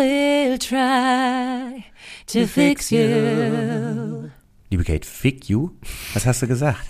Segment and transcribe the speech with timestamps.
[0.00, 1.84] will try
[2.26, 4.30] to fix you.
[4.70, 5.70] Liebe Kate, fick you?
[6.14, 6.78] Was hast du gesagt?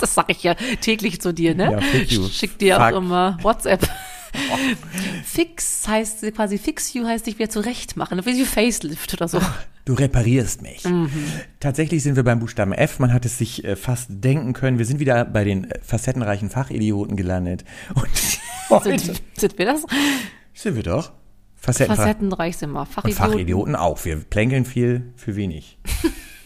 [0.00, 1.72] Das sag ich ja täglich zu dir, ne?
[1.72, 2.26] Ja, fick you.
[2.26, 2.84] Ich Schick dir Fuck.
[2.84, 3.84] auch immer WhatsApp.
[5.24, 9.40] Fix heißt quasi fix you heißt dich wieder zurecht machen, wie Facelift oder so.
[9.84, 10.84] Du reparierst mich.
[11.58, 13.00] Tatsächlich sind wir beim Buchstaben F.
[13.00, 14.78] Man hat es sich äh, fast denken können.
[14.78, 17.64] Wir sind wieder bei den äh, facettenreichen Fachidioten gelandet.
[17.94, 18.08] Und
[18.84, 19.84] Sind, sind wir das?
[20.54, 21.12] sind wir doch.
[21.64, 21.98] Facettenreich.
[21.98, 22.80] Facettenreich sind wir.
[22.80, 23.32] Und Fachidioten.
[23.32, 24.04] Fachidioten auch.
[24.04, 25.78] Wir plänkeln viel für wenig.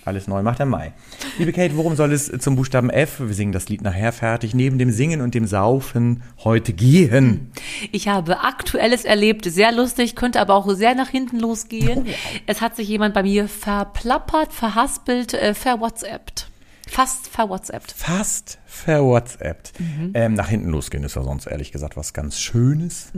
[0.04, 0.94] Alles neu macht der Mai.
[1.38, 3.20] Liebe Kate, worum soll es zum Buchstaben F?
[3.20, 4.54] Wir singen das Lied nachher fertig.
[4.54, 7.52] Neben dem Singen und dem Saufen heute gehen.
[7.92, 12.06] Ich habe Aktuelles erlebt, sehr lustig, könnte aber auch sehr nach hinten losgehen.
[12.46, 16.48] Es hat sich jemand bei mir verplappert, verhaspelt, äh, verwhatsappt.
[16.90, 17.92] Fast verwhatsappt.
[17.92, 19.72] Fast verwhatsappt.
[20.14, 23.10] Ähm, nach hinten losgehen ist ja sonst ehrlich gesagt was ganz Schönes.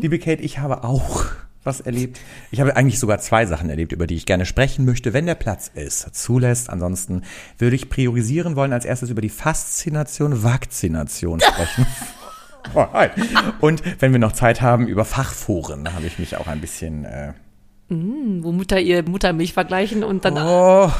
[0.00, 1.26] Liebe Kate, ich habe auch
[1.64, 2.20] was erlebt.
[2.50, 5.34] Ich habe eigentlich sogar zwei Sachen erlebt, über die ich gerne sprechen möchte, wenn der
[5.34, 6.70] Platz es zulässt.
[6.70, 7.22] Ansonsten
[7.58, 11.86] würde ich priorisieren wollen, als erstes über die Faszination, Vakzination sprechen.
[12.74, 13.08] Oh, hi.
[13.60, 17.04] Und wenn wir noch Zeit haben, über Fachforen, da habe ich mich auch ein bisschen
[17.04, 17.32] äh,
[17.88, 20.90] Wo Mutter ihr Muttermilch vergleichen und dann Oh,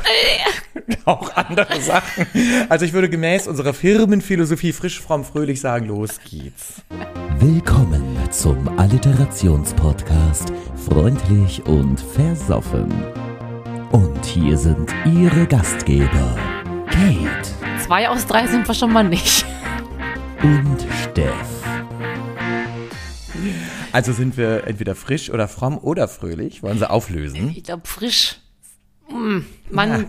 [1.07, 2.27] auch andere Sachen.
[2.69, 6.83] Also ich würde gemäß unserer Firmenphilosophie frisch, fromm, fröhlich sagen, los geht's.
[7.39, 10.53] Willkommen zum Alliterationspodcast
[10.89, 12.93] Freundlich und Versoffen.
[13.91, 16.37] Und hier sind Ihre Gastgeber
[16.91, 17.55] Kate
[17.85, 19.45] zwei aus drei sind wir schon mal nicht.
[20.43, 21.64] und Steff.
[23.95, 26.65] Also sind wir entweder frisch oder fromm oder fröhlich.
[26.65, 27.53] Wollen sie auflösen?
[27.55, 28.41] Ich glaube frisch.
[29.09, 30.07] Mm, Man,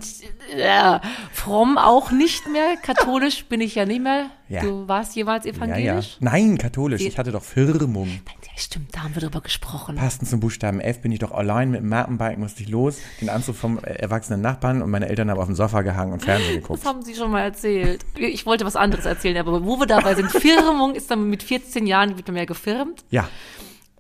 [0.58, 1.02] ja.
[1.32, 2.78] fromm auch nicht mehr.
[2.82, 4.32] Katholisch bin ich ja nicht mehr.
[4.50, 4.62] Ja.
[4.64, 5.58] Du warst jemals Ja, ja.
[5.58, 6.18] evangelisch?
[6.20, 7.02] Nein, katholisch.
[7.02, 8.08] Ich hatte doch Firmung.
[8.08, 9.98] Ja, stimmt, da haben wir drüber gesprochen.
[9.98, 13.30] Passend zum Buchstaben F bin ich doch allein mit dem Mountainbike, musste ich los, den
[13.30, 16.56] Anzug vom äh, erwachsenen Nachbarn und meine Eltern haben auf dem Sofa gehangen und Fernsehen
[16.62, 16.80] geguckt.
[16.80, 18.04] Das haben Sie schon mal erzählt.
[18.18, 21.86] Ich wollte was anderes erzählen, aber wo wir dabei sind, Firmung ist dann mit 14
[21.86, 23.04] Jahren wird man mehr gefirmt.
[23.12, 23.30] Ja,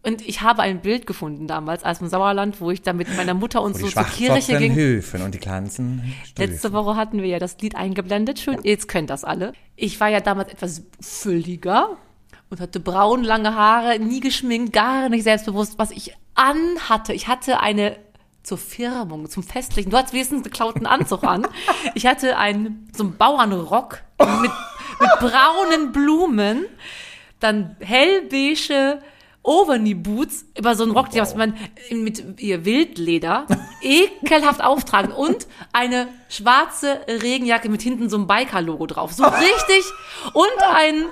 [0.05, 3.33] Und ich habe ein Bild gefunden damals aus dem Sauerland, wo ich da mit meiner
[3.33, 4.75] Mutter und so zur Kirche ging.
[4.75, 6.13] Höfen und die Klanzen.
[6.37, 8.39] Letzte Woche hatten wir ja das Lied eingeblendet.
[8.39, 9.53] Schön, jetzt könnt das alle.
[9.75, 11.97] Ich war ja damals etwas fülliger
[12.51, 17.13] und hatte braun, lange Haare, nie geschminkt, gar nicht selbstbewusst, was ich anhatte.
[17.13, 17.97] Ich hatte eine
[18.43, 19.89] zur Firmung, zum Festlichen.
[19.89, 21.47] Du hattest wenigstens einen geklauten Anzug an.
[21.95, 24.51] Ich hatte einen, so einen Bauernrock mit,
[24.99, 26.65] mit braunen Blumen,
[27.39, 29.01] dann hellbeige
[29.45, 31.55] Overknee-Boots über so einen Rock, die was man
[31.91, 33.45] mit ihr Wildleder
[33.81, 39.13] ekelhaft auftragen und eine schwarze Regenjacke mit hinten so einem Biker-Logo drauf.
[39.13, 39.83] So richtig.
[40.33, 41.05] Und ein,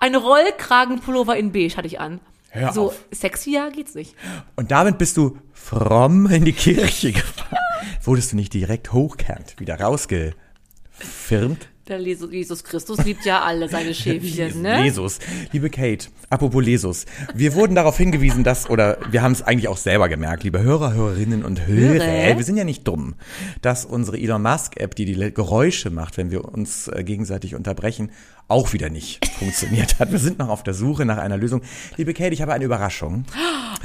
[0.00, 2.20] ein Rollkragenpullover in beige hatte ich an.
[2.50, 3.04] Hör so auf.
[3.10, 4.14] sexier geht's nicht.
[4.56, 7.56] Und damit bist du fromm in die Kirche gefahren.
[8.02, 11.68] Wurdest du nicht direkt hochkant wieder rausgefirmt?
[11.92, 14.82] Der Jesus, Christus liebt ja alle seine Schäfchen, ne?
[14.84, 15.18] Jesus.
[15.52, 17.04] Liebe Kate, apropos Jesus.
[17.34, 20.94] Wir wurden darauf hingewiesen, dass, oder wir haben es eigentlich auch selber gemerkt, liebe Hörer,
[20.94, 22.38] Hörerinnen und Hörer, Hörer.
[22.38, 23.14] wir sind ja nicht dumm,
[23.60, 28.10] dass unsere Elon Musk App, die die Geräusche macht, wenn wir uns äh, gegenseitig unterbrechen,
[28.48, 30.10] auch wieder nicht funktioniert hat.
[30.12, 31.60] Wir sind noch auf der Suche nach einer Lösung.
[31.98, 33.26] Liebe Kate, ich habe eine Überraschung.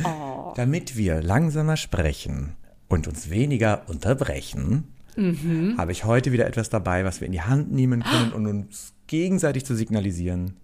[0.06, 0.54] Oh.
[0.56, 2.56] Damit wir langsamer sprechen
[2.88, 5.76] und uns weniger unterbrechen, Mhm.
[5.78, 8.94] habe ich heute wieder etwas dabei, was wir in die Hand nehmen können, um uns
[9.08, 10.56] gegenseitig zu signalisieren.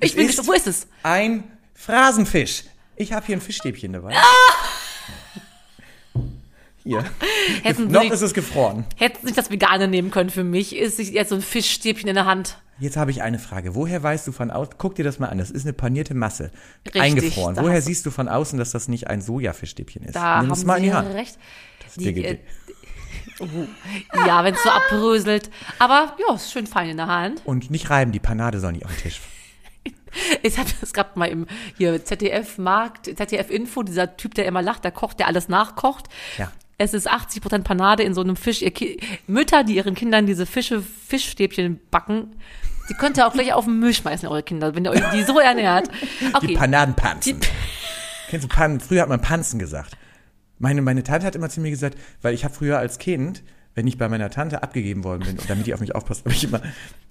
[0.00, 0.46] Ich bin ist-.
[0.46, 0.86] Wo ist es?
[1.02, 1.44] Ein
[1.74, 2.64] Phrasenfisch.
[2.96, 4.14] Ich habe hier ein Fischstäbchen dabei.
[6.82, 7.04] Hier.
[7.62, 8.84] Hätten Sie Noch ist es gefroren.
[8.96, 10.74] Hätten Sie nicht das Vegane nehmen können für mich?
[10.74, 12.58] Ist jetzt so ein Fischstäbchen in der Hand.
[12.78, 13.74] Jetzt habe ich eine Frage.
[13.74, 16.50] Woher weißt du von außen, guck dir das mal an, das ist eine panierte Masse.
[16.86, 17.56] Richtig, eingefroren.
[17.58, 20.16] Woher siehst du von außen, dass das nicht ein Sojafischstäbchen ist?
[20.16, 21.14] Da Nimm haben es mal in die Sie Hand.
[21.14, 21.38] recht.
[21.86, 22.38] ist dir gegeben.
[23.40, 23.66] Uh,
[24.26, 25.50] ja, wenn es so abbröselt.
[25.78, 27.42] Aber ja, ist schön fein in der Hand.
[27.44, 29.20] Und nicht reiben, die Panade soll nicht auf den Tisch.
[30.42, 31.46] Es, hat, es gab mal im
[31.78, 36.06] hier ZDF-Markt, ZDF-Info, dieser Typ, der immer lacht, der kocht, der alles nachkocht.
[36.36, 36.50] Ja.
[36.78, 38.60] Es ist 80% Panade in so einem Fisch.
[38.62, 38.98] Ihr Ki
[39.28, 42.34] Mütter, die ihren Kindern diese Fische, Fischstäbchen backen,
[42.88, 45.22] die könnt ihr auch gleich auf den Müll schmeißen, eure Kinder, wenn ihr euch die
[45.22, 45.88] so ernährt.
[46.20, 46.54] Die Okay.
[46.56, 47.38] Panadenpanzen.
[48.28, 49.96] Kennst du Pan Früher hat man Panzen gesagt.
[50.60, 53.42] Meine, meine Tante hat immer zu mir gesagt, weil ich habe früher als Kind,
[53.74, 56.34] wenn ich bei meiner Tante abgegeben worden bin und damit die auf mich aufpasst, habe
[56.34, 56.60] ich immer,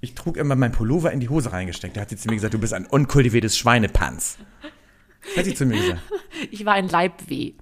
[0.01, 1.97] ich trug immer mein Pullover in die Hose reingesteckt.
[1.97, 4.37] Da hat sie zu mir gesagt, du bist ein unkultiviertes Schweinepanz.
[5.35, 6.01] Hat sie zu mir gesagt.
[6.51, 7.53] Ich war ein Leibweh.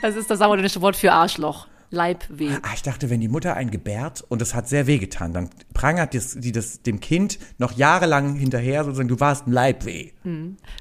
[0.00, 1.68] Das ist das sauerländische Wort für Arschloch.
[1.90, 2.50] Leibweh.
[2.62, 6.14] Ah, ich dachte, wenn die Mutter einen gebärt und es hat sehr wehgetan, dann prangert
[6.14, 10.10] das, die das dem Kind noch jahrelang hinterher, sozusagen, du warst ein Leibweh.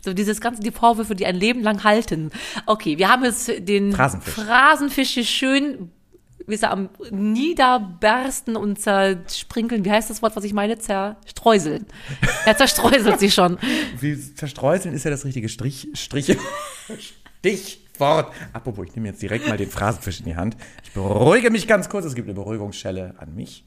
[0.03, 2.29] So dieses ganze, die Vorwürfe, die ein Leben lang halten.
[2.67, 4.33] Okay, wir haben jetzt den Phrasenfisch.
[4.35, 5.91] Phrasenfisch hier schön,
[6.45, 9.85] wie er, am Niederbersten und zersprinkeln.
[9.85, 10.77] Wie heißt das Wort, was ich meine?
[10.77, 11.88] Zerstreuseln.
[12.45, 13.57] Er zerstreuselt sich schon.
[14.00, 16.38] Wie zerstreuseln ist ja das richtige Strich, Striche.
[18.00, 18.31] Stichwort.
[18.54, 20.56] Apropos, ich nehme jetzt direkt mal den Phrasenfisch in die Hand.
[20.84, 22.06] Ich beruhige mich ganz kurz.
[22.06, 23.66] Es gibt eine Beruhigungsschelle an mich.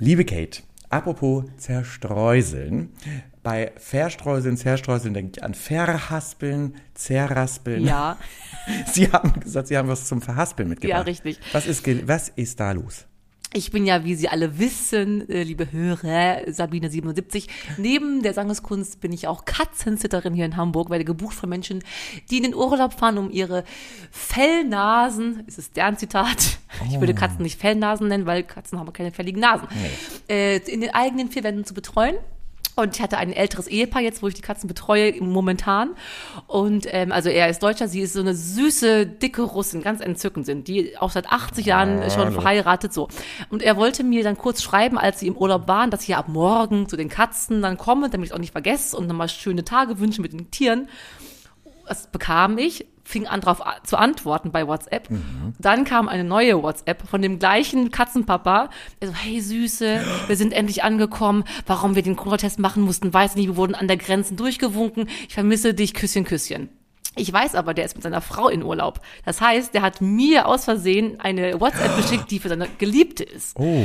[0.00, 2.90] Liebe Kate, apropos zerstreuseln.
[3.44, 7.84] Bei verstreuseln, zerstreuseln denke ich an verhaspeln, zerraspeln.
[7.84, 8.18] Ja,
[8.92, 10.98] Sie haben gesagt, Sie haben was zum Verhaspeln mitgebracht.
[10.98, 11.38] Ja, richtig.
[11.52, 13.06] Was ist, was ist da los?
[13.52, 17.48] Ich bin ja, wie Sie alle wissen, äh, liebe Hörer, Sabine77.
[17.78, 21.82] Neben der Sangeskunst bin ich auch Katzensitterin hier in Hamburg, werde gebucht von Menschen,
[22.30, 23.64] die in den Urlaub fahren, um ihre
[24.10, 26.58] Fellnasen, ist es deren Zitat?
[26.88, 27.00] Ich Oh.
[27.00, 29.66] würde Katzen nicht Fellnasen nennen, weil Katzen haben keine fälligen Nasen.
[30.28, 32.14] Äh, in den eigenen vier Wänden zu betreuen.
[32.80, 35.90] Und ich hatte ein älteres Ehepaar jetzt, wo ich die Katzen betreue, momentan.
[36.46, 40.46] Und ähm, also er ist Deutscher, sie ist so eine süße, dicke Russin, ganz entzückend
[40.46, 43.08] sind, die auch seit 80 Jahren schon verheiratet so.
[43.50, 46.18] Und er wollte mir dann kurz schreiben, als sie im Urlaub waren, dass ich ja
[46.18, 49.28] ab morgen zu den Katzen dann komme, damit ich es auch nicht vergesse und nochmal
[49.28, 50.88] schöne Tage wünsche mit den Tieren.
[51.86, 55.08] Das bekam ich, fing an drauf a- zu antworten bei WhatsApp.
[55.58, 58.70] Dann kam eine neue WhatsApp von dem gleichen Katzenpapa.
[59.00, 61.44] Er so, hey Süße, wir sind endlich angekommen.
[61.66, 63.46] Warum wir den Corona-Test machen mussten, weiß nicht.
[63.46, 65.08] Wir wurden an der Grenze durchgewunken.
[65.28, 66.68] Ich vermisse dich, Küsschen, Küsschen.
[67.16, 69.00] Ich weiß aber, der ist mit seiner Frau in Urlaub.
[69.24, 73.56] Das heißt, der hat mir aus Versehen eine WhatsApp geschickt, die für seine Geliebte ist.
[73.56, 73.82] Oh.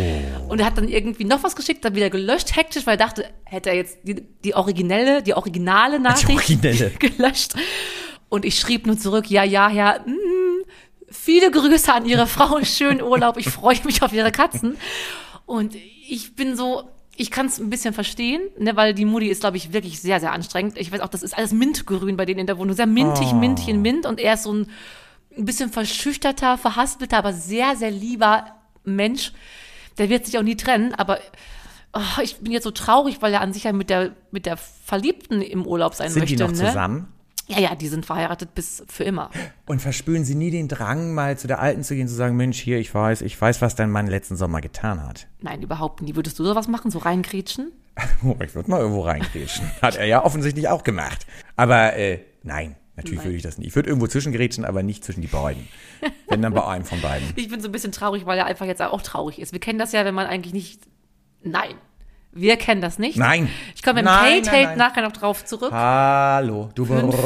[0.47, 3.25] Und er hat dann irgendwie noch was geschickt, dann wieder gelöscht, hektisch, weil er dachte,
[3.43, 6.91] hätte er jetzt die, die originelle, die originale Nachricht originelle.
[6.99, 7.55] gelöscht.
[8.29, 10.65] Und ich schrieb nur zurück, ja, ja, ja, mm,
[11.09, 14.77] viele Grüße an Ihre Frau, schönen Urlaub, ich freue mich auf Ihre Katzen.
[15.45, 15.75] Und
[16.07, 19.57] ich bin so, ich kann es ein bisschen verstehen, ne, weil die Mutti ist, glaube
[19.57, 20.77] ich, wirklich sehr, sehr anstrengend.
[20.77, 23.67] Ich weiß auch, das ist alles Mintgrün bei denen in der Wohnung, sehr mintig, mintig
[23.67, 24.05] in Mint.
[24.05, 24.67] Und er ist so ein,
[25.37, 28.47] ein bisschen verschüchterter, verhaspelter, aber sehr, sehr lieber
[28.83, 29.33] Mensch.
[29.97, 31.19] Der wird sich auch nie trennen, aber
[31.93, 34.57] oh, ich bin jetzt so traurig, weil er an sich ja mit der, mit der
[34.57, 36.35] Verliebten im Urlaub sein Sind möchte.
[36.35, 36.55] die noch ne?
[36.55, 37.07] zusammen?
[37.47, 39.29] Ja, ja, die sind verheiratet bis für immer.
[39.67, 42.59] Und verspüren Sie nie den Drang, mal zu der Alten zu gehen, zu sagen, Mensch,
[42.59, 45.27] hier, ich weiß, ich weiß, was dein Mann letzten Sommer getan hat.
[45.41, 46.15] Nein, überhaupt nie.
[46.15, 47.71] Würdest du sowas machen, so reingrätschen?
[48.25, 49.69] Oh, ich würde mal irgendwo reingrätschen.
[49.81, 51.25] Hat er ja offensichtlich auch gemacht.
[51.55, 53.67] Aber äh, nein, natürlich würde ich das nicht.
[53.67, 55.65] Ich würde irgendwo zwischengrätschen, aber nicht zwischen die beiden.
[56.27, 57.31] Wenn dann bei einem von beiden.
[57.37, 59.53] Ich bin so ein bisschen traurig, weil er einfach jetzt auch traurig ist.
[59.53, 60.81] Wir kennen das ja, wenn man eigentlich nicht.
[61.41, 61.75] Nein.
[62.37, 63.17] Wir kennen das nicht.
[63.17, 63.49] Nein.
[63.75, 64.43] Ich komme im nein.
[64.77, 65.71] nachher noch drauf zurück.
[65.71, 67.17] Hallo, du beruhigst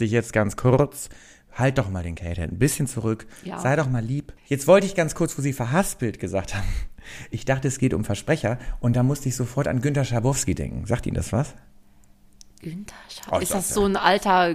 [0.00, 1.08] dich jetzt ganz kurz.
[1.52, 3.26] Halt doch mal den Kate ein bisschen zurück.
[3.42, 3.58] Ja.
[3.58, 4.32] Sei doch mal lieb.
[4.46, 6.68] Jetzt wollte ich ganz kurz, wo Sie verhaspelt gesagt haben.
[7.30, 10.86] Ich dachte, es geht um Versprecher und da musste ich sofort an Günter Schabowski denken.
[10.86, 11.54] Sagt Ihnen das was?
[12.60, 13.32] Günther Schaaf.
[13.32, 14.54] Oh, ist das so ein alter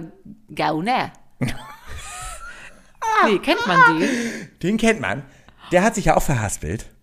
[0.54, 1.12] Gauner?
[1.40, 4.08] nee, kennt man den?
[4.62, 5.22] Den kennt man.
[5.72, 6.93] Der hat sich ja auch verhaspelt.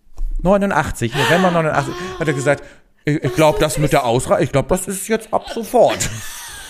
[0.42, 2.64] 89, November 89, hat er gesagt,
[3.04, 6.08] ich, ich glaube, das mit der Ausreise, ich glaube, das ist jetzt ab sofort.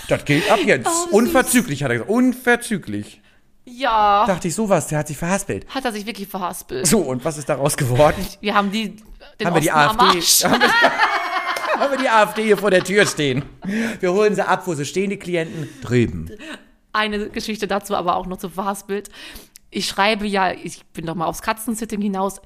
[0.08, 0.88] Das geht ab jetzt.
[0.88, 2.10] Oh, Unverzüglich, hat er gesagt.
[2.10, 3.20] Unverzüglich.
[3.64, 4.24] Ja.
[4.26, 5.66] Dachte ich, sowas, der hat sich verhaspelt.
[5.72, 6.86] Hat er sich wirklich verhaspelt.
[6.86, 8.26] So, und was ist daraus geworden?
[8.40, 8.96] Wir haben die.
[9.38, 10.48] Den Haben wir die Osten AfD?
[10.48, 13.44] Haben wir, haben wir die AfD hier vor der Tür stehen?
[14.00, 15.68] Wir holen sie ab, wo sie stehen, die Klienten?
[15.80, 16.30] Drüben.
[16.92, 19.10] eine Geschichte dazu, aber auch noch zu Verhaspelt.
[19.70, 22.42] Ich schreibe ja, ich bin doch mal aufs Katzensitting hinaus.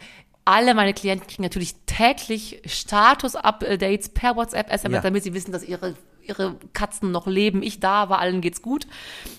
[0.48, 5.02] Alle meine Klienten kriegen natürlich täglich Status-Updates per WhatsApp, SMS, Ja.
[5.02, 7.62] damit sie wissen, dass ihre, ihre Katzen noch leben.
[7.64, 8.86] Ich da war, allen geht's gut.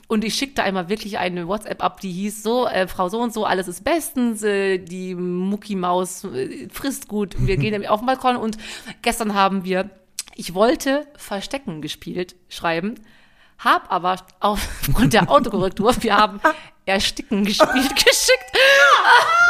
[0.07, 3.33] Und ich schickte einmal wirklich eine WhatsApp ab, die hieß so, äh, Frau so und
[3.33, 8.05] so, alles ist bestens, äh, die Muckimaus äh, frisst gut, wir gehen nämlich auf den
[8.07, 8.57] Balkon und
[9.01, 9.89] gestern haben wir,
[10.35, 12.95] ich wollte Verstecken gespielt schreiben,
[13.59, 16.39] hab aber aufgrund der Autokorrektur, wir haben
[16.85, 18.51] Ersticken gespielt, geschickt,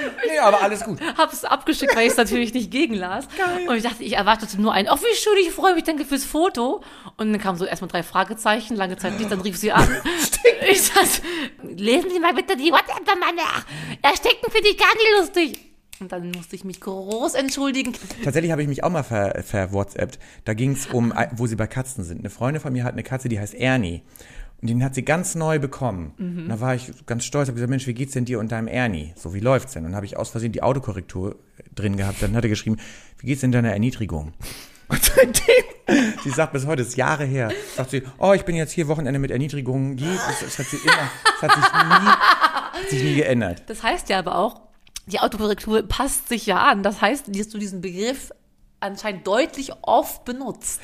[0.30, 0.98] Nee, aber alles gut.
[1.16, 3.26] hab's abgeschickt, weil ich es natürlich nicht gegenlas.
[3.66, 6.24] Und ich dachte, ich erwartete nur ein, oh wie schön, ich freue mich, danke fürs
[6.24, 6.82] Foto.
[7.16, 9.88] Und dann kamen so erstmal drei Fragezeichen, lange Zeit nicht, dann rief sie an.
[10.70, 11.22] ich sagte,
[11.62, 13.64] lesen Sie mal bitte die WhatsApp-Nummer nach.
[14.02, 15.70] Ersticken finde ich gar nicht lustig.
[16.00, 17.92] Und dann musste ich mich groß entschuldigen.
[18.24, 19.68] Tatsächlich habe ich mich auch mal ver, ver.
[20.46, 22.20] Da ging es um, wo sie bei Katzen sind.
[22.20, 24.02] Eine Freundin von mir hat eine Katze, die heißt Ernie.
[24.62, 26.12] Und den hat sie ganz neu bekommen.
[26.18, 28.68] Und da war ich ganz stolz, habe gesagt, Mensch, wie geht's denn dir und deinem
[28.68, 29.12] Ernie?
[29.16, 29.84] So, wie läuft's denn?
[29.84, 31.36] Und dann habe ich aus Versehen die Autokorrektur
[31.74, 32.22] drin gehabt.
[32.22, 32.76] Dann hat er geschrieben,
[33.18, 34.32] wie geht's denn deiner Erniedrigung?
[34.88, 35.64] Und seitdem,
[36.24, 39.20] sie sagt bis heute, ist Jahre her, sagt sie, oh, ich bin jetzt hier Wochenende
[39.20, 39.96] mit Erniedrigung.
[39.96, 43.62] Je- Das, das hat sie immer, das hat sich Hat sich nie geändert.
[43.68, 44.62] Das heißt ja aber auch,
[45.06, 46.82] die Autokorrektur passt sich ja an.
[46.82, 48.32] Das heißt, dass du diesen Begriff
[48.80, 50.80] anscheinend deutlich oft benutzt.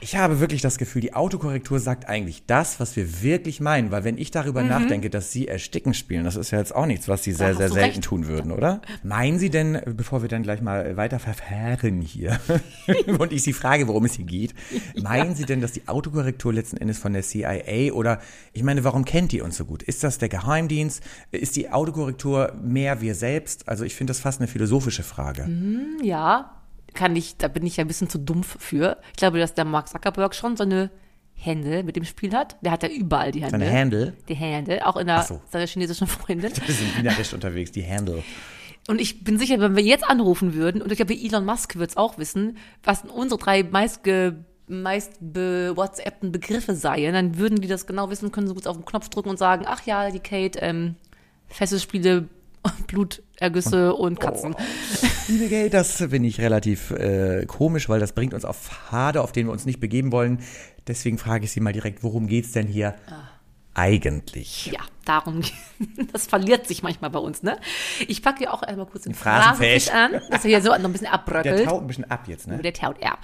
[0.00, 3.90] Ich habe wirklich das Gefühl, die Autokorrektur sagt eigentlich das, was wir wirklich meinen.
[3.90, 7.08] Weil wenn ich darüber nachdenke, dass Sie Ersticken spielen, das ist ja jetzt auch nichts,
[7.08, 8.04] was Sie sehr, sehr selten recht.
[8.04, 8.80] tun würden, oder?
[9.02, 12.40] Meinen Sie denn, bevor wir dann gleich mal weiter verfahren hier
[13.18, 14.54] und ich Sie frage, worum es hier geht,
[14.96, 18.20] meinen Sie denn, dass die Autokorrektur letzten Endes von der CIA oder,
[18.52, 19.82] ich meine, warum kennt die uns so gut?
[19.82, 21.02] Ist das der Geheimdienst?
[21.32, 23.68] Ist die Autokorrektur mehr wir selbst?
[23.68, 25.48] Also ich finde das fast eine philosophische Frage.
[26.02, 26.55] Ja,
[26.96, 28.98] kann ich, da bin ich ja ein bisschen zu dumpf für.
[29.12, 30.90] Ich glaube, dass der Mark Zuckerberg schon so eine
[31.34, 32.56] Hände mit dem Spiel hat.
[32.62, 33.58] Der hat ja überall die Hände.
[33.58, 34.14] Seine Handle?
[34.28, 35.40] Die Hände, auch in der, so.
[35.48, 36.50] seiner chinesischen Freundin.
[36.66, 38.24] Wir sind wienerisch unterwegs, die Handle.
[38.88, 41.90] Und ich bin sicher, wenn wir jetzt anrufen würden, und ich glaube, Elon Musk wird
[41.90, 47.68] es auch wissen, was unsere drei meistge meist be WhatsAppten Begriffe seien, dann würden die
[47.68, 50.20] das genau wissen, können so gut auf den Knopf drücken und sagen, ach ja, die
[50.20, 50.96] Kate, ähm,
[51.48, 52.28] Fesselspiele,
[53.36, 54.54] Blutergüsse und, Katzen.
[55.28, 59.32] Liebe Gay, das finde ich relativ äh, komisch, weil das bringt uns auf Pfade, auf
[59.32, 60.40] denen wir uns nicht begeben wollen.
[60.86, 62.94] Deswegen frage ich Sie mal direkt, worum geht's denn hier
[63.74, 64.66] eigentlich?
[64.72, 65.42] Ja, darum,
[66.12, 67.58] das verliert sich manchmal bei uns, ne?
[68.08, 69.90] Ich packe hier auch einmal kurz den Phrasenfisch.
[69.90, 71.64] An, dass er hier so noch ein bisschen Der abbröckelt.
[71.66, 72.58] taut ein bisschen ab jetzt, ne?
[72.58, 73.18] Der taut er.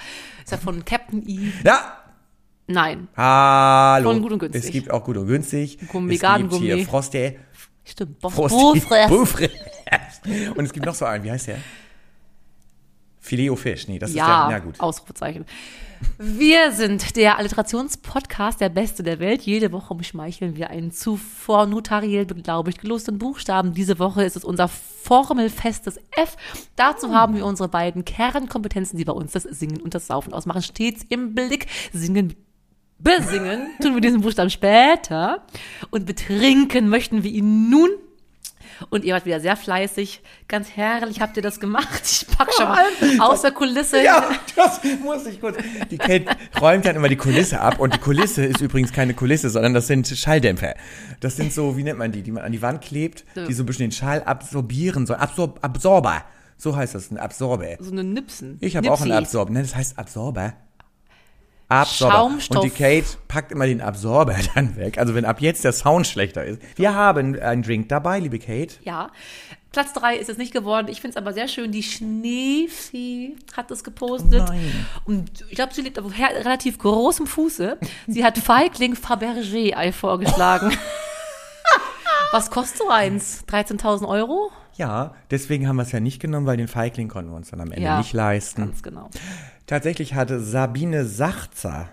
[0.45, 1.53] Ist ja von Captain E.
[1.65, 1.99] Ja,
[2.69, 4.11] Nein, hallo.
[4.13, 4.65] Von gut und günstig.
[4.65, 5.79] Es gibt auch gut und günstig.
[5.89, 6.67] Gummi, es gibt Gardengummi.
[6.67, 7.39] hier Frosty.
[7.85, 8.21] stimmt.
[8.21, 8.83] Boss Frosty.
[10.55, 11.59] Und es gibt noch so einen, wie heißt der?
[13.21, 13.87] Fileo Fisch.
[13.87, 14.81] Nee, das Ja, ist der, ja gut.
[14.81, 15.45] Ausrufezeichen.
[16.19, 19.43] Wir sind der Alliterationspodcast, der beste der Welt.
[19.43, 23.75] Jede Woche umschmeicheln wir einen zuvor notariell beglaubigt gelosten Buchstaben.
[23.75, 26.37] Diese Woche ist es unser formelfestes F.
[26.75, 30.63] Dazu haben wir unsere beiden Kernkompetenzen, die bei uns das Singen und das Saufen ausmachen,
[30.63, 31.67] stets im Blick.
[31.93, 32.35] Singen
[32.99, 35.43] Besingen tun wir diesen Buchstaben später
[35.91, 37.91] und betrinken möchten wir ihn nun.
[38.91, 40.21] Und ihr wart wieder sehr fleißig.
[40.49, 42.03] Ganz herrlich habt ihr das gemacht.
[42.05, 42.85] Ich pack schon mal
[43.21, 44.03] aus der Kulisse.
[44.03, 45.57] Ja, das muss ich kurz.
[45.91, 46.27] Die Kate
[46.61, 49.87] räumt dann immer die Kulisse ab und die Kulisse ist übrigens keine Kulisse, sondern das
[49.87, 50.75] sind Schalldämpfer.
[51.21, 53.63] Das sind so, wie nennt man die, die man an die Wand klebt, die so
[53.63, 55.21] ein bisschen den Schall absorbieren sollen.
[55.21, 56.25] Absor Absorber.
[56.57, 57.77] So heißt das, ein Absorber.
[57.81, 58.59] So eine Nipsen.
[58.61, 59.13] Ich habe auch einen.
[59.13, 59.51] Absorber.
[59.51, 60.55] Ne, das heißt Absorber.
[61.73, 62.25] Absorber.
[62.51, 64.99] Und die Kate packt immer den Absorber dann weg.
[64.99, 66.61] Also wenn ab jetzt der Sound schlechter ist.
[66.77, 68.75] Wir haben einen Drink dabei, liebe Kate.
[68.85, 69.11] Ja.
[69.73, 70.89] Platz drei ist es nicht geworden.
[70.89, 71.73] Ich finde es aber sehr schön.
[71.73, 74.45] Die Schneefee hat es gepostet.
[74.47, 75.11] Oh.
[75.11, 77.79] Und ich glaube, sie liegt auf relativ großem Fuße.
[78.07, 80.77] Sie hat Feigling Fabergé-Ei vorgeschlagen.
[82.33, 83.45] Was kostet so eins?
[83.51, 84.51] 13.000 Euro?
[84.77, 87.61] Ja, deswegen haben wir es ja nicht genommen, weil den Feigling konnten wir uns dann
[87.61, 87.99] am Ende Ja.
[87.99, 88.63] nicht leisten.
[88.63, 89.11] Ganz genau.
[89.73, 91.89] Tatsächlich hatte Sabine Sachzer,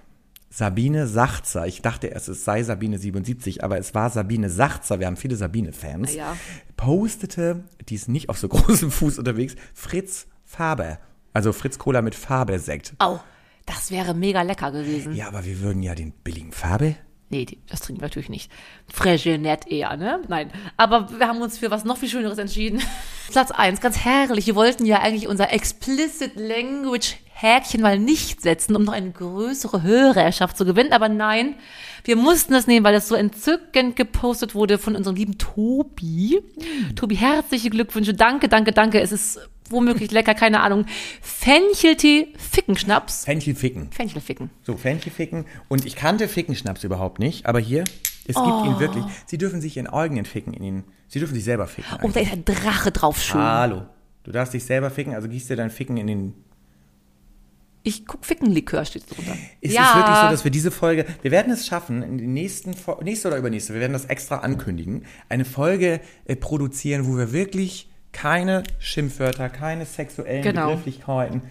[0.50, 5.08] Sabine Sachzer, ich dachte erst, es sei Sabine 77, aber es war Sabine Sachzer, wir
[5.08, 6.36] haben viele Sabine-Fans, Ja.
[6.76, 11.00] postete, die ist nicht auf so großem Fuß unterwegs, Fritz Faber.
[11.32, 12.96] Also Fritz Cola mit Faber-Sekt.
[13.00, 13.22] Au,
[13.66, 15.16] das wäre mega lecker gewesen.
[15.16, 16.96] Ja, aber wir würden ja den billigen Faber.
[17.32, 18.52] Nee, das trinken wir natürlich nicht.
[18.92, 20.20] Fregenet eher, ne?
[20.28, 20.50] Nein.
[20.78, 22.82] Aber wir haben uns für was noch viel Schöneres entschieden.
[23.32, 24.48] Platz eins, ganz herrlich.
[24.48, 29.84] Wir wollten ja eigentlich unser Explicit Language Häkchen mal nicht setzen, um noch eine größere
[29.84, 30.92] Hörerschaft zu gewinnen.
[30.92, 31.56] Aber nein,
[32.04, 36.42] wir mussten das nehmen, weil das so entzückend gepostet wurde von unserem lieben Tobi.
[36.96, 38.14] Tobi, herzliche Glückwünsche.
[38.14, 39.00] Danke, danke, danke.
[39.00, 39.40] Es ist
[39.70, 40.86] womöglich lecker, keine Ahnung.
[41.22, 43.26] Fencheltee, Fickenschnaps.
[43.26, 43.92] Fenchel ficken.
[43.92, 44.50] Fenchelficken.
[44.64, 45.46] So, Fenchel ficken.
[45.68, 47.84] Und ich kannte Fickenschnaps überhaupt nicht, aber hier,
[48.28, 48.66] es gibt Oh.
[48.66, 49.04] ihn wirklich.
[49.26, 50.84] Sie dürfen sich ihren eigenen ficken in ihn.
[51.08, 51.98] Sie dürfen sich selber ficken.
[52.04, 53.42] Und da ist ein Drache drauf schön.
[53.42, 53.84] Hallo.
[54.24, 56.34] Du darfst dich selber ficken, also gießt dir dein Ficken in den.
[57.82, 59.32] Ich guck Fickenlikör steht drunter.
[59.62, 62.76] Ist es wirklich so, dass wir diese Folge, wir werden es schaffen, in den nächsten,
[63.02, 67.90] nächste oder übernächste, wir werden das extra ankündigen, eine Folge äh, produzieren, wo wir wirklich
[68.12, 70.68] keine Schimpfwörter, keine sexuellen Genau.
[70.70, 71.42] Begrifflichkeiten.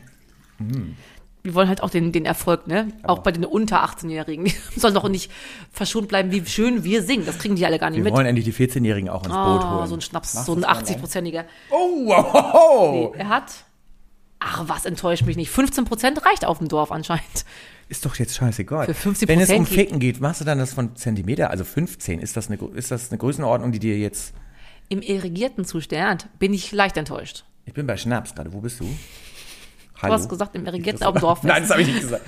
[1.45, 2.88] wir wollen halt auch den, den Erfolg, ne?
[3.05, 4.45] Auch bei den unter 18-Jährigen.
[4.47, 5.31] Die sollen doch nicht
[5.73, 7.25] verschont bleiben, wie schön wir singen.
[7.27, 8.12] Das kriegen die alle gar nicht Wir mit.
[8.12, 9.87] wollen endlich die 14-Jährigen auch ins Boot Oh, holen.
[9.87, 10.95] so ein Schnaps, Machst so ein du's mal, ey?
[10.97, 11.45] 80-prozentiger.
[11.71, 13.15] Oh, wow, wow.
[13.17, 13.53] Er hat,
[14.41, 15.50] ach, was enttäuscht mich nicht.
[15.50, 17.45] 15 Prozent reicht auf dem Dorf anscheinend.
[17.88, 18.93] Ist doch jetzt scheißegal.
[18.93, 22.19] Für 50% Wenn es um Ficken geht, machst du dann das von Zentimeter, also 15,
[22.21, 24.35] ist das eine, ist das eine Größenordnung, die dir jetzt,
[24.88, 27.45] Im irrigierten Zustand bin ich leicht enttäuscht.
[27.66, 28.85] ich bin bei Schnaps gerade, wo bist du?
[28.85, 31.42] Du hast gesagt, im irrigierten auf dem Dorf.
[31.42, 32.25] Nein, das habe ich nicht gesagt.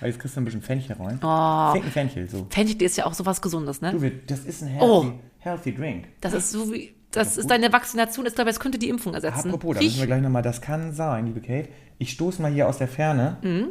[0.00, 1.18] Aber Jetzt kriegst du ein bisschen Fenchel rein.
[1.22, 1.72] Oh.
[1.74, 2.46] Ficken Fenchel, so.
[2.50, 3.92] Fenchel ist ja auch sowas Gesundes, ne?
[3.92, 5.12] Du, das ist ein healthy, Oh.
[5.38, 6.06] healthy drink.
[6.20, 8.24] Das ist so wie, das ist deine Vaccination.
[8.26, 9.48] Ich glaube, es könnte die Impfung ersetzen.
[9.48, 11.68] Apropos, da müssen wir gleich nochmal, das kann sein, liebe Kate.
[11.98, 13.36] Ich stoße mal hier aus der Ferne.
[13.42, 13.68] Mhm.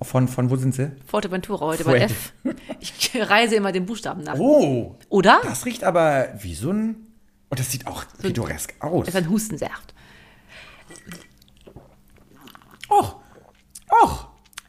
[0.00, 0.90] Von, von wo sind sie?
[1.06, 2.14] Forteventura heute bei Fuerte.
[2.14, 2.32] F.
[2.80, 4.38] Ich reise immer den Buchstaben nach.
[4.38, 5.40] Oh, Oder?
[5.44, 7.06] das riecht aber wie so ein.
[7.50, 9.04] Und das sieht auch pittoresk aus.
[9.06, 9.94] Das ist ein Hustensaft.
[12.90, 13.16] Och,
[14.02, 14.28] och,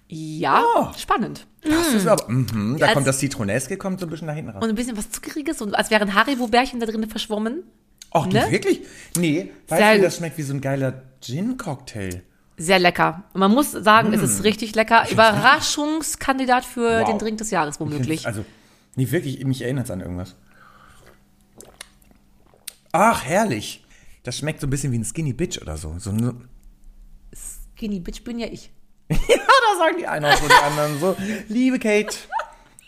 [0.10, 0.88] Ja, Oh.
[0.98, 1.48] spannend.
[1.62, 2.30] das ist aber.
[2.30, 4.62] Mhm, da Als- kommt das Zitroneske, kommt so ein bisschen nach hinten raus.
[4.64, 7.64] Und ein bisschen was Zuckeriges, und als wären Haribo-Bärchen da drin verschwommen.
[8.14, 8.46] Och, ne?
[8.52, 8.82] wirklich?
[9.18, 12.22] Nee, weißt Sehr du, das schmeckt wie so ein geiler Gin-Cocktail.
[12.58, 13.24] Sehr lecker.
[13.34, 15.10] Man muss sagen, es ist richtig lecker.
[15.12, 17.10] Überraschungskandidat für Wow.
[17.10, 18.28] den Drink des Jahres womöglich.
[18.28, 18.46] Also,
[18.96, 20.36] nee, wirklich, mich erinnert es an irgendwas.
[22.92, 23.84] Ach, herrlich.
[24.24, 25.96] Das schmeckt so ein bisschen wie ein Skinny Bitch oder so.
[25.98, 26.12] so
[27.76, 28.72] Skinny Bitch bin ja ich.
[29.10, 31.16] ja, da sagen die einen auch so, die anderen so.
[31.50, 32.16] Liebe Kate,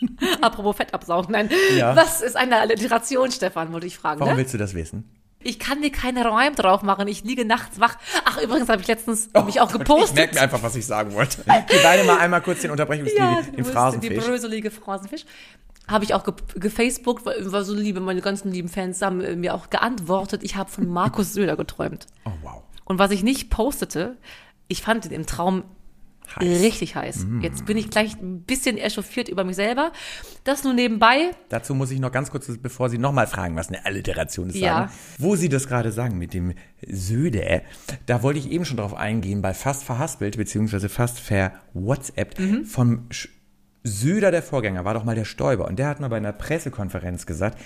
[0.40, 1.32] Apropos Fett absaugen.
[1.32, 1.50] Nein.
[1.76, 1.94] Ja.
[1.96, 4.20] Was ist eine Alliteration, Stefan, wollte ich fragen.
[4.20, 4.38] warum Ne?
[4.38, 5.04] willst du das wissen?
[5.46, 7.06] Ich kann dir keine Reim drauf machen.
[7.08, 7.96] Ich liege nachts wach.
[8.24, 10.16] Ach, übrigens habe ich letztens mich auch Oh, Ich gepostet.
[10.16, 11.38] merke mir einfach, was ich sagen wollte.
[11.46, 14.24] Wir beide mal einmal kurz den Unterbrechungslied, ja, den bist die Phrasenfisch.
[14.24, 15.24] bröselige Phrasenfisch.
[15.88, 19.36] Habe ich auch ge gefacebookt, weil war so liebe, meine ganzen lieben Fans haben äh,
[19.36, 20.42] mir auch geantwortet.
[20.42, 22.06] Ich habe von Markus Söder geträumt.
[22.24, 22.62] Oh, wow.
[22.84, 24.16] Und was ich nicht postete,
[24.66, 25.62] ich fand ihn im Traum
[26.34, 26.60] Heiß.
[26.62, 27.24] richtig heiß.
[27.26, 27.40] Mm.
[27.40, 29.92] Jetzt bin ich gleich ein bisschen echauffiert über mich selber.
[30.44, 31.30] Das nur nebenbei.
[31.48, 34.74] Dazu muss ich noch ganz kurz, bevor Sie nochmal fragen, was eine Alliteration ist, Ja.
[34.88, 34.92] sagen.
[35.18, 36.54] Wo Sie das gerade sagen mit dem
[36.86, 37.62] Söde,
[38.06, 42.64] da wollte ich eben schon drauf eingehen, bei fast verhaspelt, beziehungsweise fast ver WhatsApp Mhm.
[42.64, 43.06] vom
[43.84, 45.66] Söder, der Vorgänger, war doch mal der Stoiber.
[45.66, 47.58] Und der hat mal bei einer Pressekonferenz gesagt,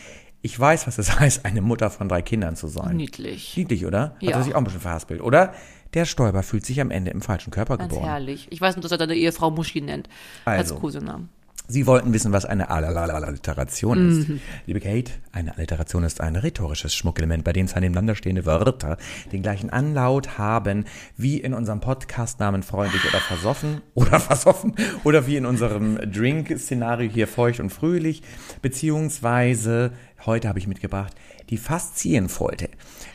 [0.43, 2.97] ich weiß, was es heißt, eine Mutter von drei Kindern zu sein.
[2.97, 3.57] Niedlich.
[3.57, 4.01] Niedlich, oder?
[4.15, 4.31] Hat Ja.
[4.37, 5.53] er sich auch ein bisschen verhaspelt, oder?
[5.95, 8.09] Der Stoiber fühlt sich am Ende im falschen Körper Ganz geboren.
[8.09, 8.47] herrlich.
[8.51, 10.09] Ich weiß nur, dass er deine Ehefrau Muschi nennt.
[10.45, 10.75] Also.
[10.75, 11.29] Als Kosenamen.
[11.71, 14.29] Sie wollten wissen, was eine Alliteration ist.
[14.29, 14.41] Mhm.
[14.67, 18.97] Liebe Kate, eine Alliteration ist ein rhetorisches Schmuckelement, bei dem zwei nebeneinander stehende Wörter
[19.31, 20.85] den gleichen Anlaut haben,
[21.17, 24.75] wie in unserem Podcastnamen freundlich oder versoffen oder versoffen
[25.05, 28.23] oder wie in unserem Drink-Szenario hier feucht und fröhlich,
[28.63, 29.93] beziehungsweise,
[30.27, 31.15] heute habe ich mitgebracht,
[31.51, 32.69] die Faszienfolte.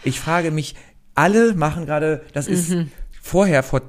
[0.04, 0.76] Ich frage mich,
[1.14, 2.92] alle machen gerade, das ist Mhm.
[3.22, 3.82] vorher, vor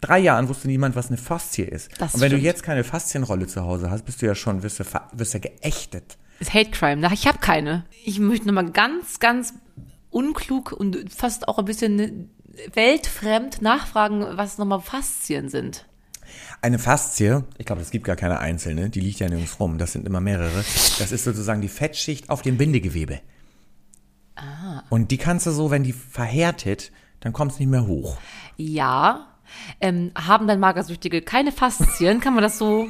[0.00, 1.90] drei Jahren wusste niemand, was eine Faszie ist.
[1.98, 2.44] Das und wenn du stimmt.
[2.44, 6.18] jetzt keine Faszienrolle zu Hause hast, bist du ja schon, wirst du, wirst du geächtet.
[6.40, 6.96] Ist Hate Crime.
[6.96, 7.84] Na, Ich habe keine.
[8.04, 9.54] Ich möchte nochmal ganz, ganz
[10.10, 12.30] unklug und fast auch ein bisschen
[12.72, 15.86] weltfremd nachfragen, was nochmal Faszien sind.
[16.60, 19.92] Eine Faszie, ich glaube, es gibt gar keine einzelne, die liegt ja nirgends rum, das
[19.92, 20.64] sind immer mehrere.
[20.98, 23.20] Das ist sozusagen die Fettschicht auf dem Bindegewebe.
[24.34, 24.82] Ah.
[24.88, 28.18] Und die kannst du so, wenn die verhärtet, dann kommt es nicht mehr hoch.
[28.56, 29.26] Ja.
[29.80, 32.20] Ähm, haben dann Magersüchtige keine Faszien?
[32.20, 32.86] Kann man das so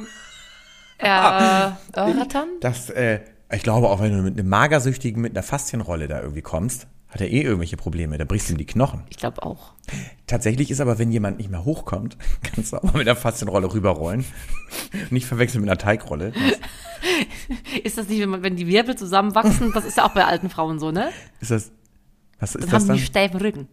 [0.97, 2.49] äh, erörtern?
[2.61, 6.41] Das, äh, ich glaube auch, wenn du mit einem Magersüchtigen mit einer Faszienrolle da irgendwie
[6.41, 9.03] kommst, hat er eh irgendwelche Probleme, da brichst du ihm die Knochen.
[9.09, 9.73] Ich glaube auch.
[10.27, 13.73] Tatsächlich ist aber, wenn jemand nicht mehr hochkommt, kannst du auch mal mit einer Faszienrolle
[13.73, 14.23] rüberrollen.
[15.09, 16.31] Nicht verwechseln mit einer Teigrolle.
[17.83, 19.71] Ist das nicht, wenn die Wirbel zusammenwachsen?
[19.73, 21.09] Das ist ja auch bei alten Frauen so, ne?
[21.39, 21.71] Ist das,
[22.39, 22.97] was ist Dann das haben dann?
[22.97, 23.67] die steifen Rücken.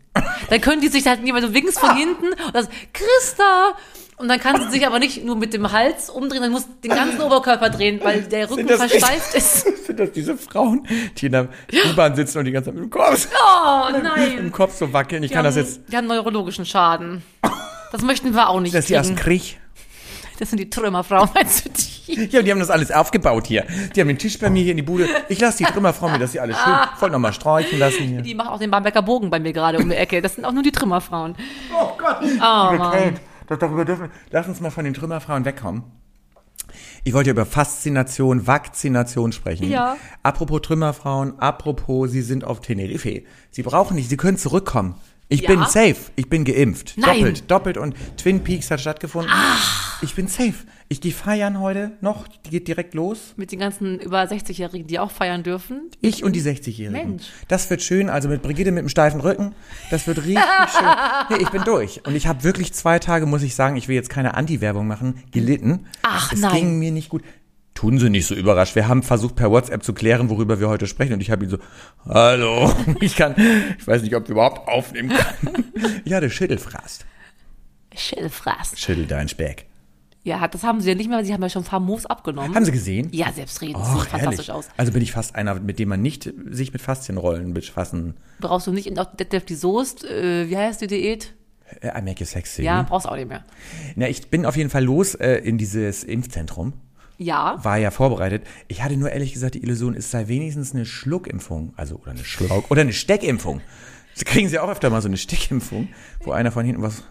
[0.51, 3.75] Dann können die sich halt niemand, du winkst von hinten und das, Christa!
[4.19, 6.91] Und dann kann sie sich aber nicht nur mit dem Hals umdrehen, dann muss den
[6.91, 9.85] ganzen Oberkörper drehen, weil der Rücken das versteift ist.
[9.87, 10.87] Sind das diese Frauen,
[11.19, 11.49] die in der
[11.93, 14.51] U-Bahn sitzen und die ganze Zeit mit dem Kopf, Oh nein!
[14.53, 15.23] Kopf so wackeln?
[15.23, 15.81] Ich Die kann haben, das jetzt.
[15.93, 17.23] die haben neurologischen Schaden.
[17.93, 19.17] Das möchten wir auch nicht Das ist die aus dem.
[19.17, 19.59] Krieg.
[20.39, 21.96] Das sind die Trümmerfrauen, meinst du die?
[22.31, 23.65] Ja, die haben das alles aufgebaut hier.
[23.95, 25.09] Die haben den Tisch bei mir hier in die Bude.
[25.29, 26.75] Ich lasse die Trümmerfrau mir das hier alles schön.
[26.95, 28.23] Ich wollte nochmal streichen lassen hier.
[28.23, 30.23] Die machen auch den Bamberger Bogen bei mir gerade um die Ecke.
[30.23, 31.35] Das sind auch nur die Trümmerfrauen.
[31.75, 32.19] Oh Gott.
[32.23, 33.19] Oh Mann.
[33.49, 35.85] Das, darüber dürfen, lass uns mal von den Trümmerfrauen wegkommen.
[37.05, 39.71] Ich wollte über Faszination, Vakzination sprechen.
[39.71, 39.97] Ja.
[40.23, 43.23] Apropos Trümmerfrauen, apropos, sie sind auf Teneriffe.
[43.51, 44.97] Sie brauchen nicht, sie können zurückkommen.
[45.29, 45.49] Ich Ja?
[45.51, 45.97] bin safe.
[46.17, 46.95] Ich bin geimpft.
[46.97, 47.19] Nein.
[47.19, 49.31] Doppelt, doppelt und Twin Peaks hat stattgefunden.
[50.03, 50.55] Ich bin safe.
[50.89, 52.29] Ich gehe feiern heute noch.
[52.29, 53.35] Die geht direkt los.
[53.37, 55.91] Mit den ganzen über 60-Jährigen, die auch feiern dürfen.
[56.01, 56.93] Ich und die 60-Jährigen.
[57.11, 57.25] Mensch.
[57.49, 59.55] Das wird schön, also mit Brigitte mit dem steifen Rücken.
[59.91, 60.39] Das wird richtig
[60.79, 60.89] schön.
[61.31, 62.07] Nee, ich bin durch.
[62.07, 65.25] Und ich habe wirklich zwei Tage, muss ich sagen, ich will jetzt keine Anti-Werbung machen,
[65.33, 65.87] gelitten.
[66.03, 66.55] Ach, es nein.
[66.55, 67.23] ging mir nicht gut.
[67.75, 68.75] Tun Sie nicht so überrascht.
[68.75, 71.13] Wir haben versucht, per WhatsApp zu klären, worüber wir heute sprechen.
[71.15, 71.59] Und ich habe ihn so,
[72.09, 73.35] hallo, ich kann,
[73.79, 75.65] ich weiß nicht, ob wir überhaupt aufnehmen können.
[76.05, 77.05] Ich hatte Schüttelfrast.
[77.95, 78.79] Schillfraß.
[78.79, 79.67] Schüttel dein Speck.
[80.27, 82.53] Ja, das haben sie ja nicht mehr, weil sie haben ja schon famos abgenommen.
[82.53, 83.09] Haben Sie gesehen?
[83.13, 83.77] ja, selbstredend.
[83.77, 84.67] Och, sieht fantastisch aus.
[84.77, 88.15] Also bin ich fast einer, mit dem man nicht sich mit Faszienrollen befassen.
[88.41, 91.33] Brauchst du nicht in auf Detlef die Soest, äh, wie heißt die Diät?
[91.81, 92.63] Äh, I make you sexy.
[92.65, 93.45] Ja, brauchst auch nicht mehr.
[93.95, 96.73] Na, ich bin auf jeden Fall los äh, in dieses Impfzentrum.
[97.19, 98.43] Ja, War ja vorbereitet.
[98.67, 101.73] Ich hatte nur ehrlich gesagt die Illusion, es sei wenigstens eine Schluckimpfung.
[101.77, 103.61] Also, oder eine Schluck, oder eine Steckimpfung.
[104.15, 105.89] Das kriegen sie auch öfter mal so eine Steckimpfung,
[106.25, 107.03] wo einer von hinten was.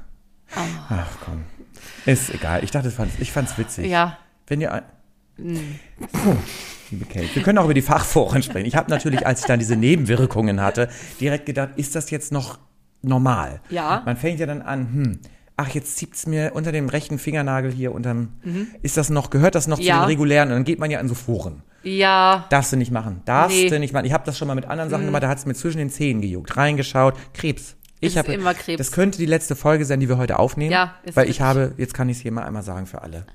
[0.90, 1.44] Ach komm.
[2.06, 2.64] Ist egal.
[2.64, 3.88] Ich dachte, ich fand's witzig.
[3.88, 4.18] Ja.
[4.48, 4.72] Wenn ihr.
[4.74, 4.84] ein-
[5.38, 6.38] So,
[6.92, 8.66] liebe Kate, wir können auch über die Fachforen sprechen.
[8.68, 10.88] Ich habe natürlich, als ich dann diese Nebenwirkungen hatte,
[11.20, 12.58] direkt gedacht, ist das jetzt noch
[13.02, 13.60] normal?
[13.70, 14.02] Ja.
[14.06, 15.20] Man fängt ja dann an, hm,
[15.58, 18.30] ach, jetzt zieht's mir unter dem rechten Fingernagel hier unterm.
[18.82, 19.88] Ist das noch, gehört das noch zu Mhm.
[19.90, 20.00] Ja.
[20.04, 20.50] den regulären?
[20.50, 21.64] Und dann geht man ja an so Foren.
[21.84, 22.46] Ja.
[22.50, 23.22] Darfst du nicht machen.
[23.26, 23.66] Darfst Nee.
[23.66, 23.70] Mhm.
[23.72, 24.06] du nicht machen.
[24.06, 26.22] Ich habe das schon mal mit anderen Sachen gemacht, da hat's mir zwischen den Zähnen
[26.22, 26.56] gejuckt.
[26.58, 27.16] Reingeschaut.
[27.34, 27.76] Krebs.
[28.08, 28.78] Ich habe immer Krebs.
[28.78, 30.72] Das könnte die letzte Folge sein, die wir heute aufnehmen.
[30.72, 33.26] Ja, ist Weil ich habe, jetzt kann ich es hier mal einmal sagen für alle.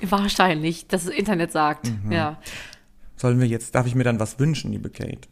[0.00, 1.90] Wahrscheinlich, dass das Internet sagt.
[2.04, 2.12] Mhm.
[2.12, 2.40] Ja.
[3.16, 5.28] Sollen wir jetzt, darf ich mir dann was wünschen, liebe Kate?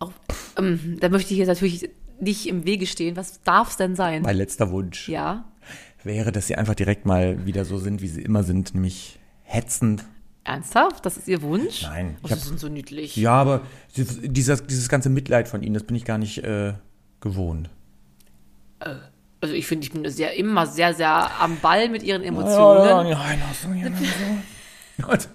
[0.00, 0.12] Auch,
[0.58, 3.16] ähm, da möchte ich jetzt natürlich nicht im Wege stehen.
[3.16, 4.22] Was darf es denn sein?
[4.22, 5.44] Mein letzter Wunsch ja.
[6.02, 10.04] wäre, dass sie einfach direkt mal wieder so sind, wie sie immer sind, nämlich hetzend.
[10.44, 11.04] Ernsthaft?
[11.06, 11.82] Das ist Ihr Wunsch?
[11.82, 13.16] Nein, Oh, ich hab- Sie sind so niedlich.
[13.16, 13.60] Ja, aber
[13.96, 16.74] dieses, dieses, ganze Mitleid von ihnen, das bin ich gar nicht äh,
[17.20, 17.68] gewohnt.
[19.42, 23.06] Also ich finde, ich bin sehr, immer sehr, sehr am Ball mit Ihren Emotionen.
[23.84, 25.02] du hier so.
[25.06, 25.28] Gott,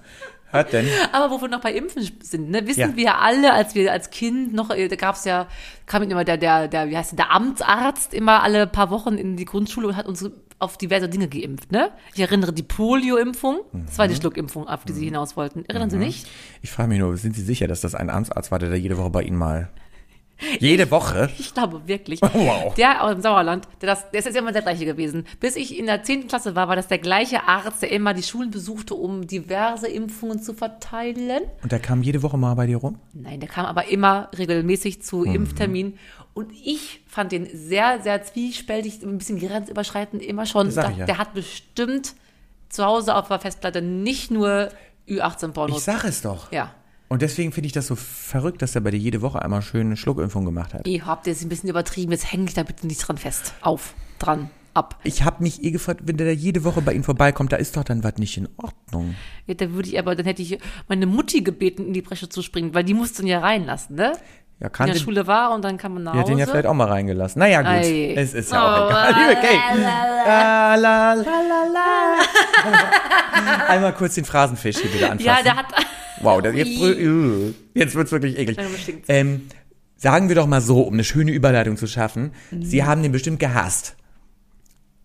[0.51, 0.87] hört denn?
[1.11, 2.95] Aber wo wir noch bei Impfen sind, ne, wissen Ja.
[2.95, 5.47] wir ja alle, als wir als Kind noch, äh, da gab's ja,
[5.85, 9.37] kam immer der, der, der, wie heißt der, der Amtsarzt immer alle paar Wochen in
[9.37, 10.27] die Grundschule und hat uns
[10.59, 11.91] auf diverse Dinge geimpft, ne?
[12.13, 15.65] Ich erinnere die Polio-Impfung, das war die Schluckimpfung, auf die Sie hinaus wollten.
[15.65, 16.27] Erinnern Sie nicht?
[16.61, 18.97] Ich frage mich nur, sind Sie sicher, dass das ein Amtsarzt war, der da jede
[18.97, 19.69] Woche bei Ihnen mal.
[20.59, 21.29] Jede Woche?
[21.39, 22.21] Ich glaube wirklich.
[22.21, 22.73] Wow.
[22.75, 25.25] Der aus dem Sauerland, der, das, der ist jetzt immer der gleiche gewesen.
[25.39, 26.27] Bis ich in der 10.
[26.27, 30.41] Klasse war, war das der gleiche Arzt, der immer die Schulen besuchte, um diverse Impfungen
[30.41, 31.43] zu verteilen.
[31.63, 32.99] Und der kam jede Woche mal bei dir rum?
[33.13, 35.35] Nein, der kam aber immer regelmäßig zu Mhm.
[35.35, 35.97] Impfterminen.
[36.35, 40.71] Und ich fand den sehr, sehr zwiespältig, ein bisschen grenzüberschreitend immer schon.
[40.75, 41.05] Da- ich ja.
[41.05, 42.13] Der hat bestimmt
[42.69, 44.69] zu Hause auf der Festplatte nicht nur
[45.05, 45.83] Ich Ü18-Pornos.
[45.85, 46.51] sag es doch.
[46.51, 46.75] Ja.
[47.07, 49.87] Und deswegen finde ich das so verrückt, dass er bei dir jede Woche einmal schön
[49.87, 50.85] eine Schluckimpfung gemacht hat.
[50.87, 53.53] Ihr habt jetzt ein bisschen übertrieben, jetzt häng ich da bitte nicht dran fest.
[53.61, 54.99] Auf, dran, ab.
[55.03, 57.77] Ich habe mich eh gefragt, wenn der da jede Woche bei Ihnen vorbeikommt, da ist
[57.77, 59.15] doch dann was nicht in Ordnung.
[59.45, 60.57] Ja, da würde ich aber, dann hätte ich
[60.89, 64.13] meine Mutti gebeten, in die Bresche zu springen, weil die musste ihn ja reinlassen, ne?
[64.59, 66.25] Ja, In kann der den, Schule war und dann kam man nach Hause.
[66.31, 67.39] den ja vielleicht auch mal reingelassen.
[67.39, 67.69] Naja, gut.
[67.71, 68.13] Ei.
[68.15, 69.13] Es ist ja auch Oh, egal.
[69.13, 69.85] Liebe Kate.
[73.67, 75.25] Einmal kurz den Phrasenfisch hier wieder anfassen.
[75.27, 75.65] ja, der hat.
[76.21, 78.57] Wow, das, jetzt, brü- jetzt wird's wirklich eklig.
[79.09, 79.47] Ähm,
[79.97, 82.31] sagen wir doch mal so, um eine schöne Überleitung zu schaffen.
[82.51, 82.63] Mhm.
[82.63, 83.95] Sie haben den bestimmt gehasst.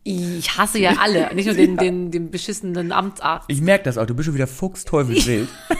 [0.05, 3.47] Ich hasse ja alle, nicht nur den, den, den beschissenen Amtsarzt.
[3.49, 4.07] Ich merke das auch.
[4.07, 5.49] Du bist schon wieder fuchsteufelswild.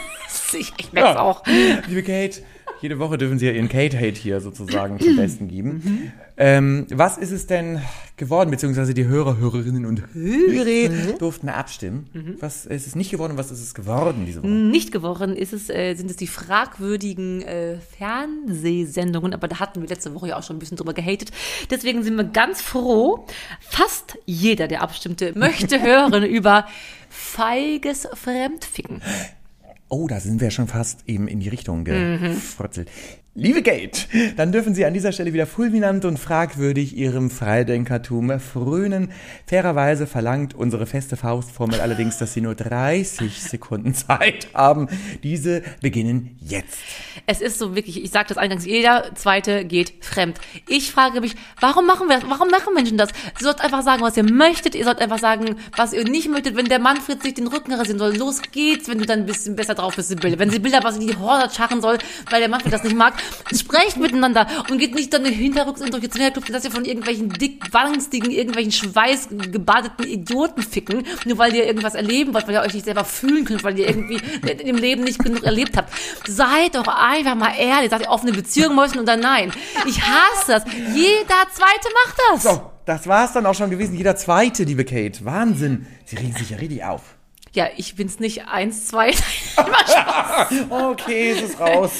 [0.53, 1.43] Ich, ich merke es auch.
[1.87, 2.41] Liebe Kate,
[2.81, 5.81] jede Woche dürfen Sie ja Ihren Kate-Hate hier sozusagen zum Besten geben.
[5.83, 6.11] Mhm.
[6.37, 7.81] Ähm, was ist es denn
[8.21, 12.07] geworden, beziehungsweise die Hörer, Hörerinnen und Hörer durften abstimmen.
[12.13, 12.35] Mhm.
[12.39, 14.51] Was ist es nicht geworden und was ist es geworden diese Woche?
[14.51, 19.89] Nicht geworden ist es, äh, sind es die fragwürdigen äh, Fernsehsendungen, aber da hatten wir
[19.89, 21.31] letzte Woche ja auch schon ein bisschen drüber gehatet.
[21.71, 23.25] Deswegen sind wir ganz froh.
[23.59, 26.67] Fast jeder, der abstimmte, möchte hören über
[27.09, 29.01] feiges Fremdficken.
[29.93, 31.83] Oh, da sind wir schon fast eben in die Richtung
[32.17, 32.35] Mhm.
[33.33, 39.09] Liebe Kate, dann dürfen Sie an dieser Stelle wieder fulminant und fragwürdig Ihrem Freidenkertum frönen.
[39.47, 44.89] Fairerweise verlangt unsere feste Faustformel allerdings, dass Sie nur 30 Sekunden Zeit haben.
[45.23, 46.79] Diese beginnen jetzt.
[47.25, 50.37] Es ist so wirklich, ich sage das eingangs, jeder zweite geht fremd.
[50.67, 52.29] Ich frage mich, warum machen wir das?
[52.29, 53.11] Warum machen Menschen das?
[53.39, 54.75] Ihr sollt einfach sagen, was ihr möchtet.
[54.75, 56.57] Ihr sollt einfach sagen, was ihr nicht möchtet.
[56.57, 58.89] Wenn der Manfred sich den Rücken rasieren soll, los geht's.
[58.89, 60.37] Wenn du dann ein bisschen besser drauf bist, Sibylle.
[60.37, 61.97] Wenn Sibylle was in die Horde scharren soll,
[62.29, 63.20] weil der Manfred das nicht mag,
[63.53, 68.31] sprecht miteinander und geht nicht dann hinterrücks in solche Zwingerclubs, dass ihr von irgendwelchen dickwanstigen,
[68.31, 73.05] irgendwelchen schweißgebadeten Idioten ficken, nur weil ihr irgendwas erleben wollt, weil ihr euch nicht selber
[73.05, 74.19] fühlen könnt, weil ihr irgendwie
[74.63, 75.93] im Leben nicht genug erlebt habt.
[76.27, 79.51] Seid doch einfach mal ehrlich, sagt ihr offene Beziehung möchten oder nein.
[79.87, 80.63] Ich hasse das.
[80.93, 82.43] Jeder Zweite macht das.
[82.43, 83.95] So, das war's dann auch schon gewesen.
[83.95, 85.23] Jeder zweite, liebe Kate.
[85.25, 85.87] Wahnsinn.
[86.05, 87.01] Sie regen sich ja richtig auf.
[87.53, 89.11] Ja, ich bin's nicht eins, zwei.
[90.69, 91.91] Okay, es ist raus.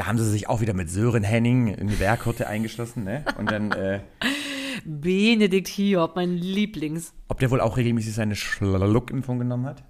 [0.00, 3.22] Da haben sie sich auch wieder mit Sören Henning in die Werkhütte eingeschlossen, ne?
[3.36, 4.00] Und dann, äh,
[4.86, 7.12] Benedikt Hiob, mein Lieblings.
[7.28, 9.84] ob der wohl auch regelmäßig seine Schluckimpfung genommen hat?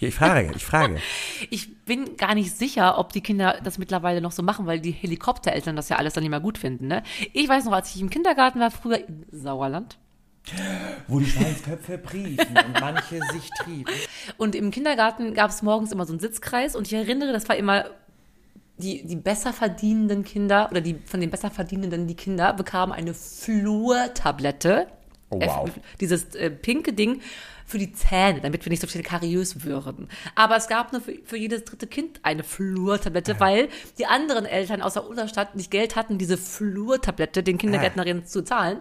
[0.00, 0.98] Ich frage, ich frage.
[1.50, 4.90] Ich bin gar nicht sicher, ob die Kinder das mittlerweile noch so machen, weil die
[4.90, 6.88] Helikoptereltern das ja alles dann nicht mehr gut finden.
[6.88, 7.04] Ne?
[7.32, 9.96] Ich weiß noch, als ich im Kindergarten war, früher in Sauerland,
[11.06, 13.92] Wo die Schweinsköpfe priefen und manche sich trieben.
[14.38, 17.54] Und im Kindergarten gab es morgens immer so einen Sitzkreis und ich erinnere, das war
[17.54, 17.84] immer
[18.78, 23.14] die, die besser verdienenden Kinder oder die von den besser verdienenden die Kinder bekamen eine
[23.14, 24.88] Flurtablette.
[25.30, 25.68] Oh, wow.
[25.68, 27.20] Äh, dieses äh, pinke Ding
[27.66, 30.08] für die Zähne, damit wir nicht so viel kariös würden.
[30.34, 34.82] Aber es gab nur für, für jedes dritte Kind eine Flurtablette, weil die anderen Eltern
[34.82, 38.78] aus der Unterstadt nicht Geld hatten, diese Flurtablette den Kindergärtnerinnen zu zahlen.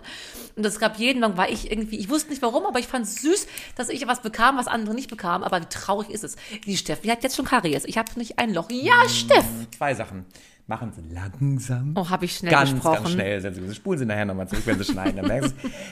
[0.55, 3.05] Und es gab jeden Morgen, war ich irgendwie, ich wusste nicht warum, aber ich fand
[3.05, 5.43] es süß, dass ich was bekam, was andere nicht bekamen.
[5.43, 6.35] Aber wie traurig ist es?
[6.65, 7.85] Die Steffi hat jetzt schon Karies.
[7.85, 8.69] Ich habe nicht ein Loch.
[8.69, 9.45] Ja, Steff!
[9.77, 10.25] Zwei Sachen.
[10.65, 11.93] Machen Sie langsam.
[11.97, 12.95] Oh, habe ich schnell ganz, gesprochen.
[13.03, 13.53] ganz schnell.
[13.53, 15.21] Sie spulen Sie nachher nochmal zurück, wenn Sie schneiden.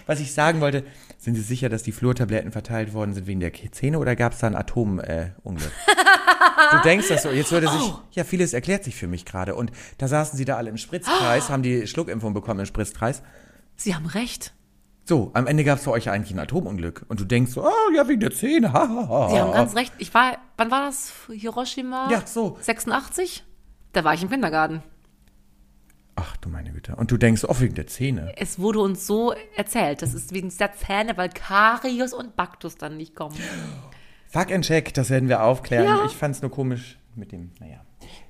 [0.05, 0.85] Was ich sagen wollte,
[1.17, 4.39] sind Sie sicher, dass die Flurtabletten verteilt worden sind wegen der Zähne oder gab es
[4.39, 5.05] da ein Atomunglück?
[5.07, 5.31] Äh,
[6.71, 7.29] du denkst das so.
[7.31, 7.99] Jetzt würde sich, Oh.
[8.11, 9.55] ja, vieles erklärt sich für mich gerade.
[9.55, 13.23] Und da saßen Sie da alle im Spritzkreis, haben die Schluckimpfung bekommen im Spritzkreis.
[13.75, 14.53] Sie haben recht.
[15.03, 17.05] So, am Ende gab es für euch eigentlich ein Atomunglück.
[17.09, 18.71] Und du denkst so, oh, ja, wegen der Zähne.
[18.71, 19.29] Ha, ha, ha.
[19.31, 19.91] Sie haben ganz recht.
[19.97, 21.11] Ich war, wann war das?
[21.29, 22.07] Hiroshima?
[22.09, 22.57] Ja, so.
[22.61, 23.43] 86?
[23.93, 24.81] Da war ich im Kindergarten.
[26.15, 26.95] Ach du meine Güte.
[26.95, 28.33] Und du denkst, oh, wegen der Zähne.
[28.37, 30.01] Es wurde uns so erzählt.
[30.01, 33.35] Das ist wegen der Zähne, weil Karius und Baktus dann nicht kommen.
[34.27, 35.85] Fuck and check, das werden wir aufklären.
[35.85, 36.05] Ja.
[36.05, 37.83] Ich fand's nur komisch mit dem, naja.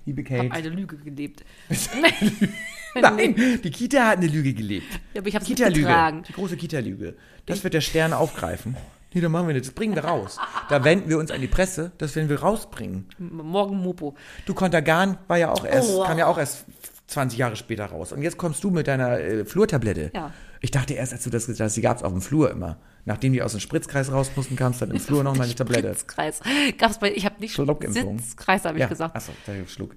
[0.06, 0.44] Liebe Ich Kate.
[0.44, 1.44] habe eine Lüge gelebt.
[3.00, 5.00] Nein, die Kita hat eine Lüge gelebt.
[5.14, 5.80] Ja, aber ich habe es Kita-Lüge.
[5.82, 6.24] mitgetragen.
[6.28, 7.16] Die große Kita-Lüge.
[7.46, 8.76] Das wird der Stern aufgreifen.
[9.14, 9.68] Nee, dann machen wir das.
[9.68, 10.38] Das bringen wir raus.
[10.70, 13.08] Da wenden wir uns an die Presse, das werden wir rausbringen.
[13.20, 14.16] Morgen Mopo.
[14.46, 16.04] Du Kontergan war ja auch erst, Oh.
[16.04, 16.66] kam ja auch erst
[17.08, 18.14] 20 Jahre später raus.
[18.14, 20.12] Und jetzt kommst du mit deiner äh, Flurtablette.
[20.16, 20.32] Ja.
[20.62, 22.78] Ich dachte erst, als du das gesagt hast, die gab's auf dem Flur immer.
[23.04, 25.90] Nachdem die aus dem Spritzkreis raus mussten, kam es dann im Flur nochmal die Tablette.
[25.90, 26.40] Spritzkreis.
[26.78, 27.54] Gab's bei, ich habe nicht.
[27.56, 28.88] Sitzkreis, habe ich ja.
[28.88, 29.16] gesagt.
[29.16, 29.96] Achso, da Schluck.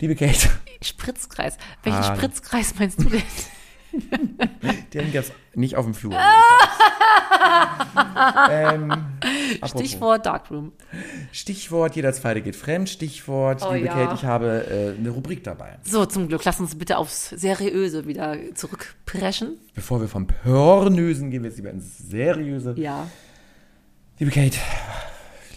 [0.00, 0.48] Liebe Kate,
[0.82, 1.56] Spritzkreis.
[1.84, 2.16] Welchen Ah.
[2.16, 3.22] Spritzkreis meinst du denn?
[4.94, 6.14] den gab's nicht auf dem Flur.
[8.50, 8.90] ähm,
[9.60, 9.70] apropos.
[9.70, 10.72] Stichwort Darkroom.
[11.30, 12.88] Stichwort, jeder Zweite geht fremd.
[12.88, 13.92] Stichwort, Oh liebe ja.
[13.94, 15.78] Kate, ich habe äh, eine Rubrik dabei.
[15.84, 16.44] So, zum Glück.
[16.44, 19.58] Lass uns bitte aufs Seriöse wieder zurückpreschen.
[19.74, 22.74] Bevor wir vom Pornösen gehen wir jetzt lieber ins Seriöse.
[22.76, 23.08] Ja.
[24.18, 24.58] Liebe Kate,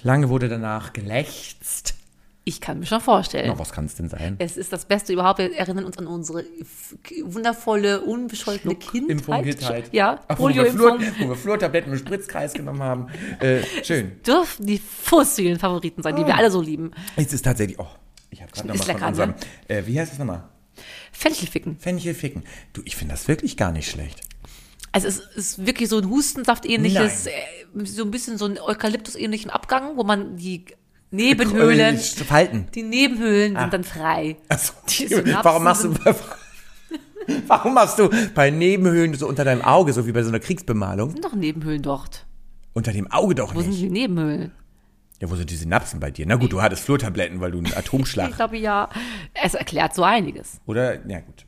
[0.03, 1.94] lange wurde danach gelächzt.
[2.47, 3.47] Ich kann mir schon vorstellen.
[3.47, 4.35] Na, was kann es denn sein?
[4.37, 5.39] Es ist das Beste überhaupt.
[5.39, 6.45] Wir erinnern uns an unsere
[7.23, 9.43] wundervolle, unbescholtene Kindheit.
[9.43, 9.89] Kindheit.
[9.91, 13.07] Ja, Ach, wo, wir Flur, wo wir Flurtabletten im Spritzkreis genommen haben.
[13.39, 14.21] Äh, schön.
[14.21, 16.91] Dürfen die fossilen Favoriten sein, die wir alle so lieben.
[17.15, 17.87] Es ist tatsächlich, oh,
[18.29, 19.35] ich habe gerade nochmal von lecker, unserem, ne?
[19.67, 20.43] äh, wie heißt es nochmal?
[21.11, 21.79] Fenchelficken.
[21.79, 22.43] Fenchelficken.
[22.73, 24.21] Du, ich finde das wirklich gar nicht schlecht.
[24.91, 27.31] Also es ist wirklich so ein Hustensaft-ähnliches, äh,
[27.85, 30.65] so ein bisschen so ein Eukalyptus-ähnlichen Abgang, wo man die
[31.15, 32.67] Nebenhöhlen, Äh, Falten.
[32.75, 33.61] die Nebenhöhlen Ah.
[33.61, 34.37] sind dann frei.
[34.89, 36.15] Die Synapsen warum machst du, sind-
[37.47, 41.11] warum machst du bei Nebenhöhlen so unter deinem Auge, so wie bei so einer Kriegsbemalung?
[41.11, 42.25] sind doch Nebenhöhlen dort.
[42.73, 43.81] Unter dem Auge doch Wo sind nicht.
[43.83, 44.51] die Nebenhöhlen?
[45.21, 46.25] Ja, wo sind die Synapsen bei dir?
[46.27, 48.35] Na gut, du hattest Flurtabletten, weil du einen Ich Atomschlag.
[48.35, 48.89] glaube ja.
[49.33, 50.59] Es erklärt so einiges.
[50.65, 51.45] Oder, na gut.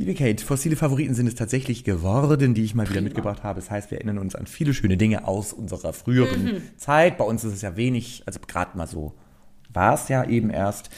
[0.00, 3.60] Liebe Kate, fossile Favoriten sind es tatsächlich geworden, die ich mal wieder mitgebracht habe.
[3.60, 6.62] Das heißt, wir erinnern uns an viele schöne Dinge aus unserer früheren Mhm.
[6.78, 7.18] Zeit.
[7.18, 9.12] Bei uns ist es ja wenig, also gerade mal so
[9.68, 10.88] war es ja eben erst.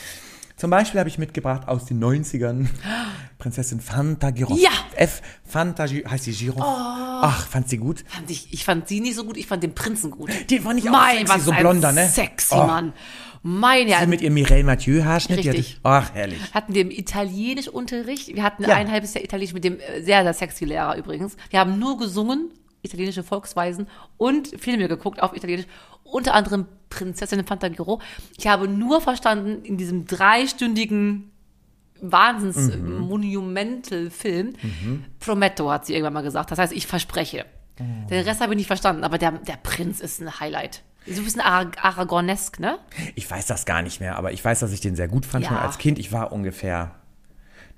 [0.54, 2.68] Zum Beispiel habe ich mitgebracht aus den 90ern
[3.42, 4.56] Prinzessin Fanta Girov.
[4.60, 4.70] Ja!
[4.94, 5.20] F.
[5.44, 6.62] Fanta, Gi- heißt die Girov?
[6.64, 8.04] Ach, fand sie gut?
[8.06, 10.30] Fand ich, ich fand sie nicht so gut, ich fand den Prinzen gut.
[10.48, 12.08] Die fand ich auch mein, sexy, was so blonder, ne?
[12.08, 12.64] Sexy Oh.
[12.66, 12.92] Mann.
[13.42, 14.06] Mein Sie Herr.
[14.06, 15.38] mit ihrem Mireille Mathieu Haarschnitt.
[15.38, 15.80] Richtig.
[15.82, 16.38] ach, herrlich.
[16.54, 18.28] hatten wir im Italienischunterricht.
[18.36, 18.76] Wir hatten Ja.
[18.76, 21.36] ein halbes Jahr Italienisch mit dem äh, sehr, sehr sexy Lehrer übrigens.
[21.50, 22.50] Wir haben nur gesungen,
[22.82, 25.66] italienische Volksweisen und Filme geguckt auf Italienisch.
[26.04, 28.00] Unter anderem Prinzessin Fantagiro.
[28.38, 31.31] Ich habe nur verstanden in diesem dreistündigen
[32.02, 34.52] Wahnsinns-Monumental-Film.
[35.20, 36.50] Prometto hat sie irgendwann mal gesagt.
[36.50, 37.44] Das heißt, ich verspreche.
[37.78, 40.82] Den Rest habe ich nicht verstanden, aber der, der Prinz ist ein Highlight.
[41.06, 42.78] So ein bisschen Ara- Aragonesk, ne?
[43.16, 45.46] Ich weiß das gar nicht mehr, aber ich weiß, dass ich den sehr gut fand
[45.46, 45.62] schon Ja.
[45.62, 45.98] als Kind.
[45.98, 46.94] Ich war ungefähr,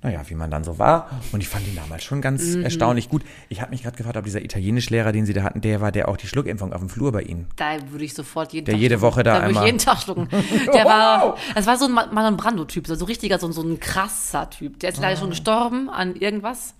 [0.01, 1.09] naja, wie man dann so war.
[1.31, 2.63] Und ich fand ihn damals schon ganz Mhm.
[2.63, 3.23] erstaunlich gut.
[3.49, 6.07] Ich habe mich gerade gefragt, ob dieser Italienischlehrer, den sie da hatten, der war, der
[6.09, 7.47] auch die Schluckimpfung auf dem Flur bei ihnen.
[7.55, 9.13] Da würde ich sofort jeden Der Tag jede schlucken.
[9.15, 10.27] Woche da Da würde ich einmal- jeden Tag schlucken.
[10.73, 13.63] Der war, das war so ein Ma- Marlon Brando-Typ, so so richtiger, so, ein- so
[13.63, 14.79] ein krasser Typ.
[14.79, 16.75] Der ist leider schon gestorben an irgendwas.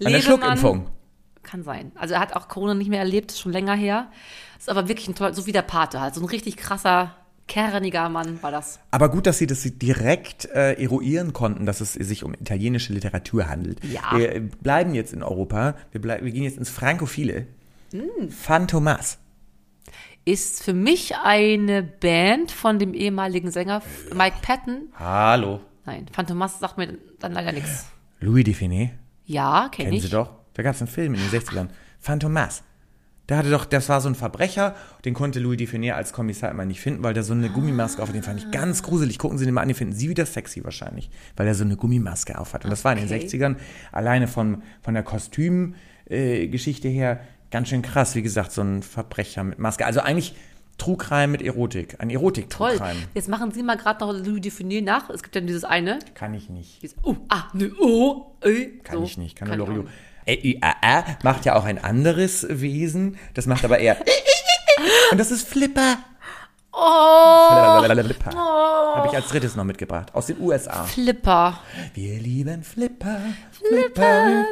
[0.00, 0.06] Ah.
[0.06, 0.86] An der Schluckimpfung.
[1.42, 1.92] Kann sein.
[1.94, 4.08] Also er hat auch Corona nicht mehr erlebt, schon länger her.
[4.58, 6.14] Ist aber wirklich ein toller, so wie der Pate halt.
[6.14, 7.14] So ein richtig krasser,
[7.48, 8.78] kerniger Mann war das.
[8.90, 13.48] Aber gut, dass sie das direkt äh, eruieren konnten, dass es sich um italienische Literatur
[13.48, 13.82] handelt.
[13.84, 14.16] Ja.
[14.16, 15.74] Wir äh, bleiben jetzt in Europa.
[15.90, 17.46] Wir, bleib, wir gehen jetzt ins Frankophile.
[17.92, 18.28] Mm.
[18.28, 19.18] Phantomas.
[20.24, 23.82] Ist für mich eine Band von dem ehemaligen Sänger
[24.14, 24.92] Mike Patton.
[24.94, 25.60] Hallo.
[25.86, 27.86] Nein, Phantomas sagt mir dann leider nichts.
[28.20, 28.90] Louis Define.
[29.24, 30.02] Ja, kenne Kennen ich.
[30.02, 30.30] Sie doch.
[30.52, 31.68] Da gab es einen Film in den 60ern.
[31.98, 32.62] Phantomas.
[33.28, 36.64] Der hatte doch, das war so ein Verbrecher, den konnte Louis Define als Kommissar immer
[36.64, 38.14] nicht finden, weil der so eine Gummimaske auf hat.
[38.14, 39.18] Den fand ich ganz gruselig.
[39.18, 41.76] Gucken Sie den mal an, den finden Sie wieder sexy wahrscheinlich, weil er so eine
[41.76, 42.64] Gummimaske auf hat.
[42.64, 43.26] Und das war in den Okay.
[43.26, 43.56] 60ern
[43.92, 49.42] alleine von, von der Kostümgeschichte äh, her Ganz schön krass, wie gesagt, so ein Verbrecher
[49.42, 49.86] mit Maske.
[49.86, 50.34] Also eigentlich
[50.76, 51.96] Trugreim mit Erotik.
[51.98, 52.78] Ein erotik Toll.
[53.14, 55.08] Jetzt machen Sie mal gerade noch Louis Definier nach.
[55.10, 55.98] Es gibt ja dieses eine.
[56.14, 56.82] Kann ich nicht.
[56.82, 59.04] Dieses, oh, ah, ne, oh, äh, Kann so.
[59.04, 59.34] ich nicht.
[59.34, 59.86] Kann, Kann nur
[60.28, 63.18] Ä-Ü-A-A macht ja auch ein anderes Wesen.
[63.34, 63.96] Das macht aber eher.
[65.10, 65.96] Und das ist Flipper.
[66.72, 67.82] Oh.
[67.82, 68.30] Flipper.
[68.34, 68.96] Oh.
[68.96, 70.14] Habe ich als drittes noch mitgebracht.
[70.14, 70.84] Aus den USA.
[70.84, 71.58] Flipper.
[71.94, 73.20] Wir lieben Flipper.
[73.50, 74.44] Flipper.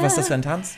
[0.00, 0.76] Was ist das für ein Tanz?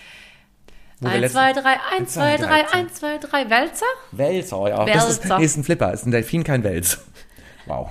[1.02, 3.86] 1, 2, 3, 1, 2, 3, 1, 2, 3, Wälzer?
[4.10, 4.84] Wälzer, ja.
[4.84, 5.00] Wälzer.
[5.00, 6.98] Das ist, nee, ist ein Flipper, ist ein Delfin, kein Wels.
[7.66, 7.90] Wow.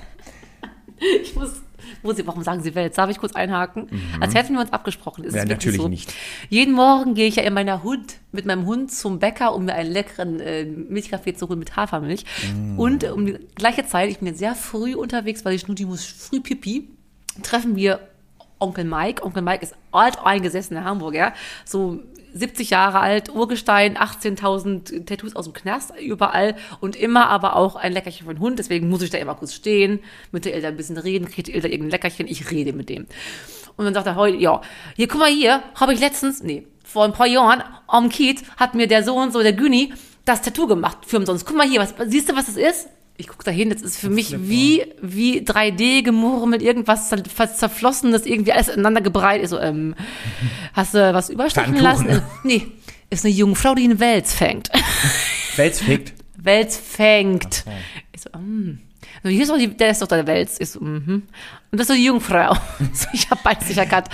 [1.28, 1.62] Ich muss,
[2.02, 2.96] wo Sie, warum sagen Sie Welt?
[2.96, 3.88] Darf ich kurz einhaken?
[4.20, 5.24] Als hätten wir uns abgesprochen.
[5.24, 5.38] Ist Mhm.
[5.38, 5.88] Ja, natürlich so?
[5.88, 6.12] nicht.
[6.48, 9.74] Jeden Morgen gehe ich ja in meiner Hund, mit meinem Hund zum Bäcker, um mir
[9.74, 12.24] einen leckeren äh, Milchkaffee zu holen mit Hafermilch.
[12.54, 12.78] Mm.
[12.78, 16.04] Und um die gleiche Zeit, ich bin jetzt sehr früh unterwegs, weil die Schnutti muss
[16.04, 16.88] früh pipi,
[17.42, 18.00] treffen wir
[18.58, 19.24] Onkel Mike.
[19.24, 21.32] Onkel Mike ist alt eingesessener Hamburger,
[21.64, 22.00] so
[22.34, 27.92] 70 Jahre alt, Urgestein, 18.000 Tattoos aus dem Knast überall und immer aber auch ein
[27.92, 28.58] Leckerchen von Hund.
[28.58, 30.00] Deswegen muss ich da immer kurz stehen,
[30.32, 33.06] mit der Eltern ein bisschen reden, kriegt die Eltern irgendein Leckerchen, ich rede mit dem.
[33.76, 34.60] Und dann sagt er heute, ja,
[34.96, 38.74] hier, guck mal hier, habe ich letztens, nee, vor ein paar Jahren am Kiez hat
[38.74, 39.92] mir der so und so, der Güni,
[40.24, 41.46] das Tattoo gemacht für umsonst.
[41.46, 42.88] Guck mal hier, was, siehst du, was das ist?
[43.20, 47.58] Ich guck da hin, das ist für mich wie, wie 3D gemurmelt, irgendwas zer- fast
[47.58, 49.44] zerflossenes, irgendwie alles ineinander gebreitet.
[49.44, 49.96] Ich So, ähm,
[50.72, 52.22] hast du was überstechen lassen?
[52.44, 52.68] Nee,
[53.10, 54.70] ist eine Jungfrau, die einen Wels fängt.
[55.56, 56.14] Wels fickt.
[56.36, 57.64] Wels fängt.
[58.12, 58.78] Ich so, mm.
[59.24, 60.60] So, hier ist doch die, der ist doch der Wels.
[60.60, 61.24] Ich so, mhm.
[61.70, 62.56] Und das ist doch die Jungfrau.
[62.92, 64.08] So, ich habe beides nicht erkannt.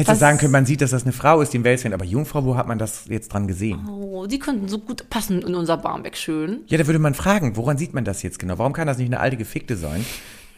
[0.00, 1.94] Hätte sagen können, man sieht, dass das eine Frau ist, die im Wels fängt.
[1.94, 3.86] Aber Jungfrau, wo hat man das jetzt dran gesehen?
[3.88, 6.60] Oh, die könnten so gut passen in unser Barmbek schön.
[6.66, 8.58] Ja, da würde man fragen, woran sieht man das jetzt genau?
[8.58, 10.04] Warum kann das nicht eine alte Gefickte sein?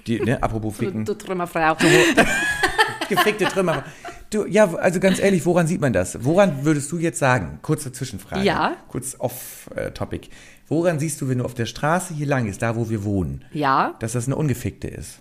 [0.07, 1.05] Die, ne, apropos Ficken.
[1.05, 1.77] Du Trümmerfrau.
[3.09, 3.85] Gefickte Trümmer.
[4.31, 6.25] Du, ja, also ganz ehrlich, woran sieht man das?
[6.25, 7.59] Woran würdest du jetzt sagen?
[7.61, 8.45] Kurze Zwischenfrage.
[8.45, 8.77] Ja.
[8.89, 10.29] Kurz off-topic.
[10.69, 13.45] Woran siehst du, wenn du auf der Straße hier lang ist, da wo wir wohnen,
[13.53, 15.19] Ja, dass das eine Ungefickte ist?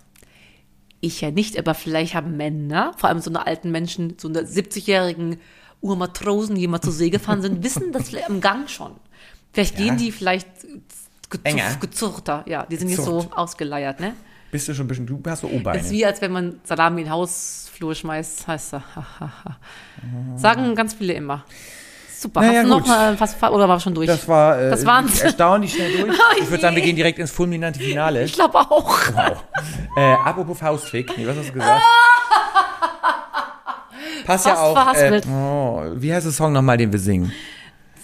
[1.02, 4.40] Ich ja nicht, aber vielleicht haben Männer, vor allem so eine alten Menschen, so eine
[4.42, 5.38] 70-jährigen
[5.82, 8.92] Urmatrosen, die mal zur See gefahren sind, wissen das vielleicht im Gang schon.
[9.52, 9.84] Vielleicht Ja.
[9.86, 10.46] gehen die vielleicht
[11.44, 11.64] Enger.
[11.80, 12.44] gezurrt, gezurrter.
[12.48, 13.36] Ja, die sind nicht so Gezurrt.
[13.36, 14.14] ausgeleiert, ne?
[14.50, 15.90] Bist du schon ein bisschen, du hast so Das ist O-Beine.
[15.90, 18.84] wie, als wenn man Salami in den Hausflur schmeißt, heißt er.
[20.36, 21.44] Sagen ganz viele immer.
[22.22, 22.40] Super.
[22.40, 24.06] Naja, Hast du noch mal was, oder war schon durch?
[24.06, 25.20] Das war äh, Das waren's.
[25.20, 26.12] erstaunlich schnell durch.
[26.16, 28.22] Oh Ich würde sagen, wir gehen direkt ins fulminante Finale.
[28.22, 28.96] ich glaube auch.
[29.12, 29.44] Wow.
[29.96, 31.18] Äh, apropos Faustfick.
[31.18, 31.82] Nee, was hast du gesagt?
[34.26, 35.10] Passt ja Fast auch.
[35.10, 37.32] Äh, oh, wie heißt der Song nochmal, den wir singen?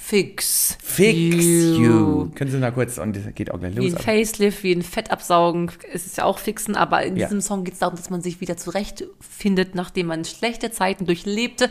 [0.08, 0.78] Fix.
[0.82, 2.30] Fix you.
[2.34, 3.94] Können Sie mal kurz, und das geht auch gleich Wie los.
[3.96, 5.70] ein Facelift, wie ein Fettabsaugen.
[5.92, 7.26] Es ist ja auch fixen, aber in Ja.
[7.26, 11.68] diesem Song geht es darum, dass man sich wieder zurechtfindet, nachdem man schlechte Zeiten durchlebte.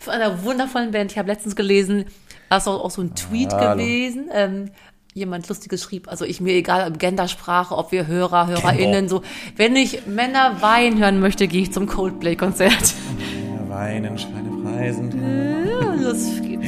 [0.00, 1.12] Von einer wundervollen Band.
[1.12, 2.06] Ich habe letztens gelesen,
[2.50, 3.76] das ist auch, auch so ein Tweet Hallo.
[3.80, 4.28] gewesen.
[4.32, 4.70] Ähm,
[5.14, 9.22] jemand Lustiges schrieb, also ich mir egal, ob Gendersprache, ob wir Hörer, HörerInnen, so.
[9.54, 12.72] Wenn ich Männer weinen hören möchte, gehe ich zum Coldplay-Konzert.
[12.72, 15.66] Ja, Weinen, Schweine preisen.
[15.80, 16.58] Ja, das geht.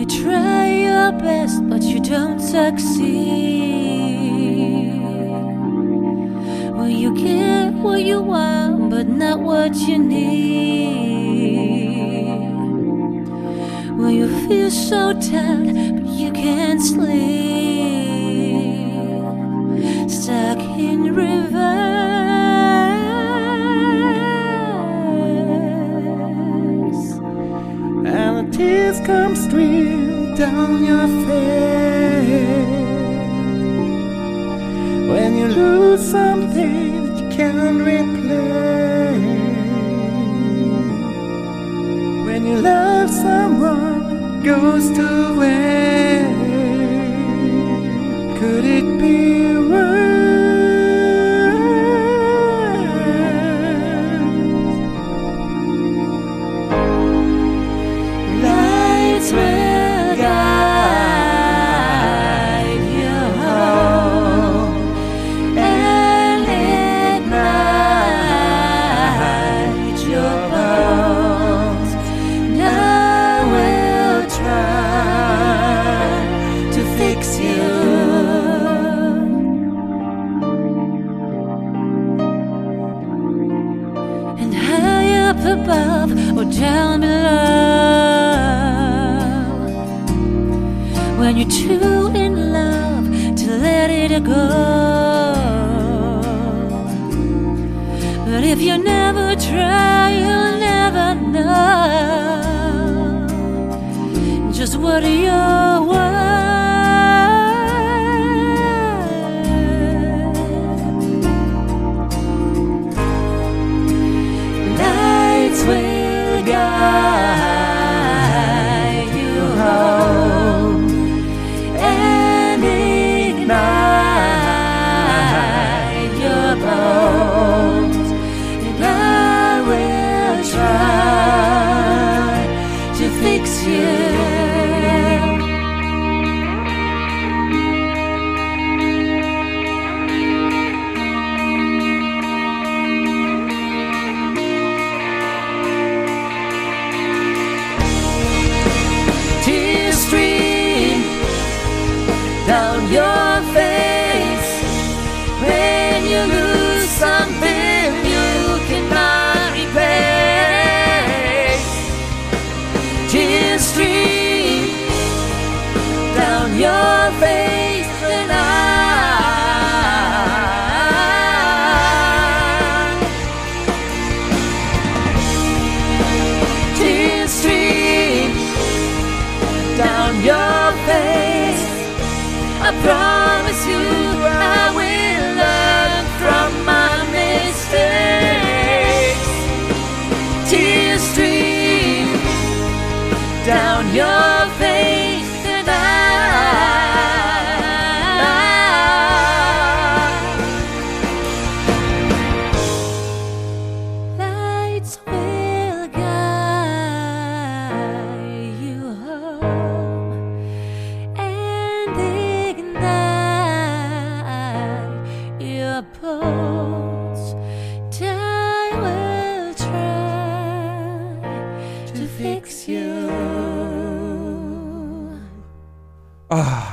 [0.00, 3.02] You try your best, but you don't succeed.
[6.72, 10.20] Well, you get what you want, but not what you need.
[13.98, 17.10] Well, you feel so tired, but you can't sleep.
[20.10, 21.50] Stuck in reverse.
[28.06, 29.79] And the tears come streaming
[30.40, 32.38] down your face
[35.06, 39.20] when you lose something that you can't replace.
[42.24, 45.08] When you love someone, it goes to
[45.40, 46.30] waste.
[48.38, 49.49] Could it be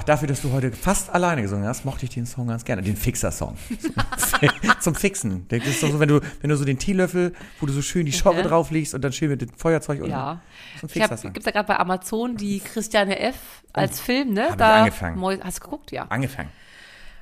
[0.08, 2.82] dafür, dass du heute fast alleine gesungen hast, mochte ich den Song ganz gerne.
[2.82, 3.58] Den Fixer-Song.
[3.80, 4.50] Zum,
[4.80, 5.46] zum Fixen.
[5.50, 8.06] Das ist doch so, wenn du, wenn du so den Teelöffel, wo du so schön
[8.06, 8.48] die Schraube Okay.
[8.50, 10.42] drauflegst und dann schön mit dem Feuerzeug und Ja.
[10.82, 11.34] so Fixer-Song.
[11.34, 13.36] gibt's ja gerade bei Amazon die Christiane F.
[13.74, 14.48] als Film, ne?
[14.48, 14.52] Oh.
[14.52, 15.44] hab ich angefangen.
[15.44, 16.06] Hast du geguckt, ja.
[16.10, 16.50] Angefangen.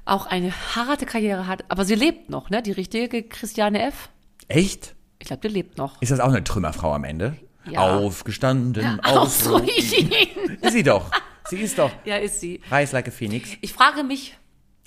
[0.05, 2.61] Auch eine harte Karriere hat, aber sie lebt noch, ne?
[2.61, 4.09] Die richtige Christiane F.
[4.47, 4.93] Echt?
[5.19, 5.99] Ich glaube, die lebt noch.
[6.01, 7.35] Ist das auch eine Trümmerfrau am Ende?
[7.67, 7.79] Ja.
[7.79, 9.63] Aufgestanden, Ausruhen.
[9.63, 9.67] ausruhen.
[10.61, 11.09] Ist sie doch.
[11.49, 11.91] Sie ist doch.
[12.05, 12.61] ja, ist sie.
[12.71, 13.49] Rise like a Phoenix.
[13.61, 14.37] Ich frage mich,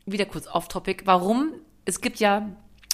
[0.07, 1.53] wieder kurz off-topic, warum
[1.85, 2.49] es gibt ja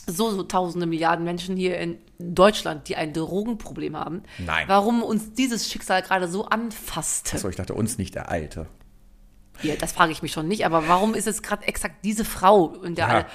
[0.07, 4.23] so, so tausende Milliarden Menschen hier in Deutschland, die ein Drogenproblem haben.
[4.39, 4.69] Nein.
[4.69, 7.39] Warum uns dieses Schicksal gerade so anfasste.
[7.39, 8.67] So, ich dachte, uns nicht der Alte.
[9.63, 12.75] Ja, das frage ich mich schon nicht, aber warum ist es gerade exakt diese Frau,
[12.83, 13.15] in der Ja.
[13.15, 13.27] alle,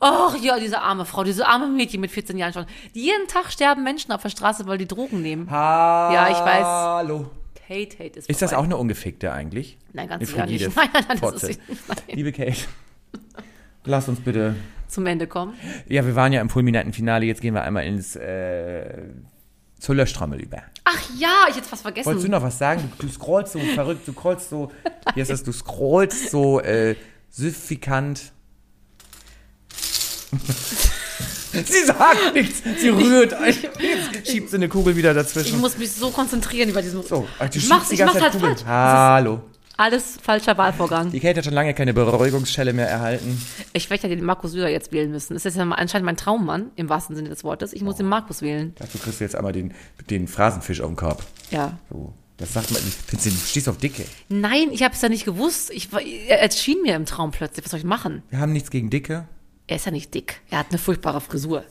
[0.00, 2.66] ach ja, diese arme Frau, diese arme Mädchen mit 14 Jahren schon.
[2.94, 5.46] Jeden Tag sterben Menschen auf der Straße, weil die Drogen nehmen.
[5.50, 6.64] Ja, ich weiß.
[6.64, 7.30] Hallo.
[7.68, 8.60] Hate, hate ist Ist das vorbei.
[8.60, 9.76] auch eine Ungefickte eigentlich?
[9.92, 10.68] Nein, ganz sicher nicht.
[10.76, 11.60] Nein, nein, das ist.
[11.88, 11.98] Nein.
[12.12, 12.56] Liebe Kate,
[13.84, 14.54] lass uns bitte.
[14.88, 15.54] Zum Ende kommen.
[15.88, 19.02] Ja, wir waren ja im fulminanten Finale, jetzt gehen wir einmal ins äh,
[19.80, 20.62] zur Löschtrommel über.
[20.84, 22.06] Ach ja, ich hätte fast vergessen.
[22.06, 22.92] Wolltest du noch was sagen?
[22.98, 24.70] Du, du scrollst so verrückt, du scrollst so,
[25.14, 26.94] wie heißt das, du scrollst so äh,
[27.30, 28.32] süffikant.
[31.64, 33.34] Sie sagt nichts, sie rührt.
[33.46, 35.60] Jetzt schiebt sie eine Kugel wieder ich dazwischen.
[35.60, 37.02] muss mich so konzentrieren über diesen.
[37.02, 38.56] So, ach, du ich mach's, die ich ganze mach's Zeit halt Kugeln.
[38.56, 38.66] falsch.
[38.66, 39.40] Hallo.
[39.78, 41.12] Alles falscher Wahlvorgang.
[41.12, 43.42] Die Kate hat schon lange keine Beruhigungsschelle mehr erhalten.
[43.74, 45.34] Ich werde ja den Markus Söder jetzt wählen müssen.
[45.34, 47.74] Das ist ja anscheinend mein Traummann, im wahrsten Sinne des Wortes.
[47.74, 48.74] Ich muss den Markus wählen.
[48.78, 49.74] Dazu kriegst du jetzt einmal den,
[50.08, 51.22] den Phrasenfisch auf den Korb.
[51.50, 51.78] Ja.
[51.90, 52.14] So.
[52.38, 54.04] Das sagt man, findest du, stehst auf Dicke.
[54.28, 55.70] Nein, ich habe es ja nicht gewusst.
[55.70, 55.88] Ich,
[56.28, 57.64] er erschien mir im Traum plötzlich.
[57.64, 58.22] Was soll ich machen?
[58.30, 59.26] Wir haben nichts gegen Dicke.
[59.66, 60.40] Er ist ja nicht dick.
[60.50, 61.64] Er hat eine furchtbare Frisur.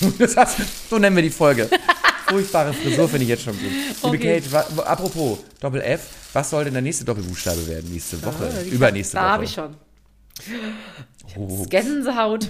[0.18, 0.58] Das heißt,
[0.88, 1.68] so nennen wir die Folge.
[2.28, 3.62] Furchtbare Frisur finde ich jetzt schon gut.
[4.12, 4.40] Liebe Okay.
[4.40, 6.00] Kate, wa, apropos Doppel F,
[6.32, 8.52] was soll denn der nächste Doppelbuchstabe werden nächste Woche?
[8.56, 9.48] Ah, ich Übernächste hab- Da habe Woche.
[9.48, 9.76] ich schon.
[11.36, 11.64] Oh.
[11.68, 12.48] Gänsehaut.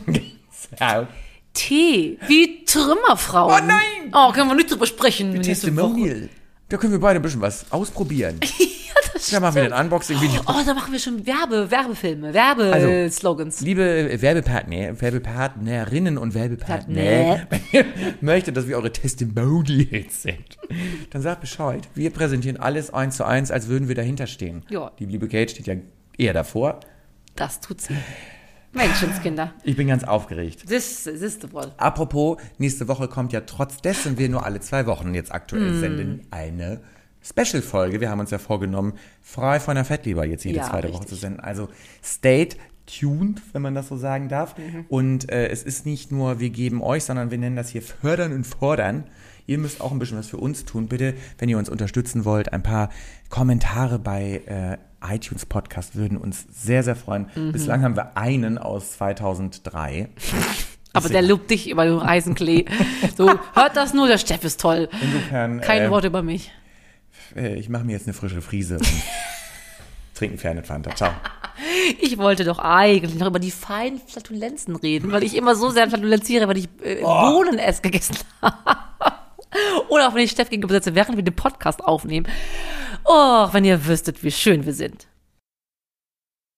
[1.54, 2.18] T.
[2.28, 3.62] Wie Trümmerfrauen.
[3.62, 4.12] Oh nein!
[4.12, 5.32] Oh, können wir nicht drüber sprechen.
[5.32, 6.28] nächste Woche.
[6.70, 8.38] Da können wir beide ein bisschen was ausprobieren.
[8.58, 10.40] ja, das Da machen wir ein Unboxing-Video.
[10.46, 13.60] Oh, da machen wir schon Werbe, Werbefilme, Werbeslogans.
[13.60, 17.84] Liebe Werbepartner, Werbepartnerinnen und Werbepartner, wenn ihr
[18.20, 20.58] möchtet, dass wir eure Testimonials sind,
[21.10, 21.88] dann sagt Bescheid.
[21.94, 24.62] Wir präsentieren alles eins zu eins, als würden wir dahinter stehen.
[24.70, 24.92] Ja.
[25.00, 25.74] Die liebe Kate steht ja
[26.18, 26.78] eher davor.
[27.34, 27.96] Das tut sie.
[28.72, 29.52] Menschenskinder.
[29.64, 30.64] Ich bin ganz aufgeregt.
[30.70, 31.72] Das, ist wohl.
[31.76, 35.80] Apropos, nächste Woche kommt ja trotz dessen wir nur alle zwei Wochen jetzt aktuell Hm.
[35.80, 36.80] senden, eine
[37.22, 38.00] Special-Folge.
[38.00, 41.08] Wir haben uns ja vorgenommen, frei von der Fettleber jetzt jede Ja, zweite Woche richtig.
[41.08, 41.40] zu senden.
[41.40, 41.68] Also
[42.02, 42.56] stayed
[42.86, 44.56] tuned, wenn man das so sagen darf.
[44.56, 44.84] Mhm.
[44.88, 48.32] Und äh, es ist nicht nur, wir geben euch, sondern wir nennen das hier fördern
[48.32, 49.04] und fordern.
[49.46, 50.86] Ihr müsst auch ein bisschen was für uns tun.
[50.86, 52.90] Bitte, wenn ihr uns unterstützen wollt, ein paar
[53.28, 54.78] Kommentare bei äh,
[55.08, 57.28] iTunes Podcast würden uns sehr, sehr freuen.
[57.34, 57.52] Mhm.
[57.52, 60.08] Bislang haben wir einen aus 2003.
[60.92, 62.64] Aber der lobt dich über den Eisenklee.
[63.16, 64.88] So, hört das nur, der Steff ist toll.
[65.00, 66.50] Insofern, Kein äh, Wort über mich.
[67.36, 68.88] äh, ich mache mir jetzt eine frische Friese und
[70.14, 70.94] trinken Fernet Fanta.
[70.96, 71.12] Ciao.
[72.00, 75.88] Ich wollte doch eigentlich noch über die feinen Flatulenzen reden, weil ich immer so sehr
[75.88, 79.14] flatulenziere, weil ich äh, Bohnen ess gegessen habe.
[79.88, 82.26] Oder auch wenn ich Steff gegenüber sitze, während wir den Podcast aufnehmen.
[83.04, 85.06] Oh, wenn ihr wüsstet, wie schön wir sind.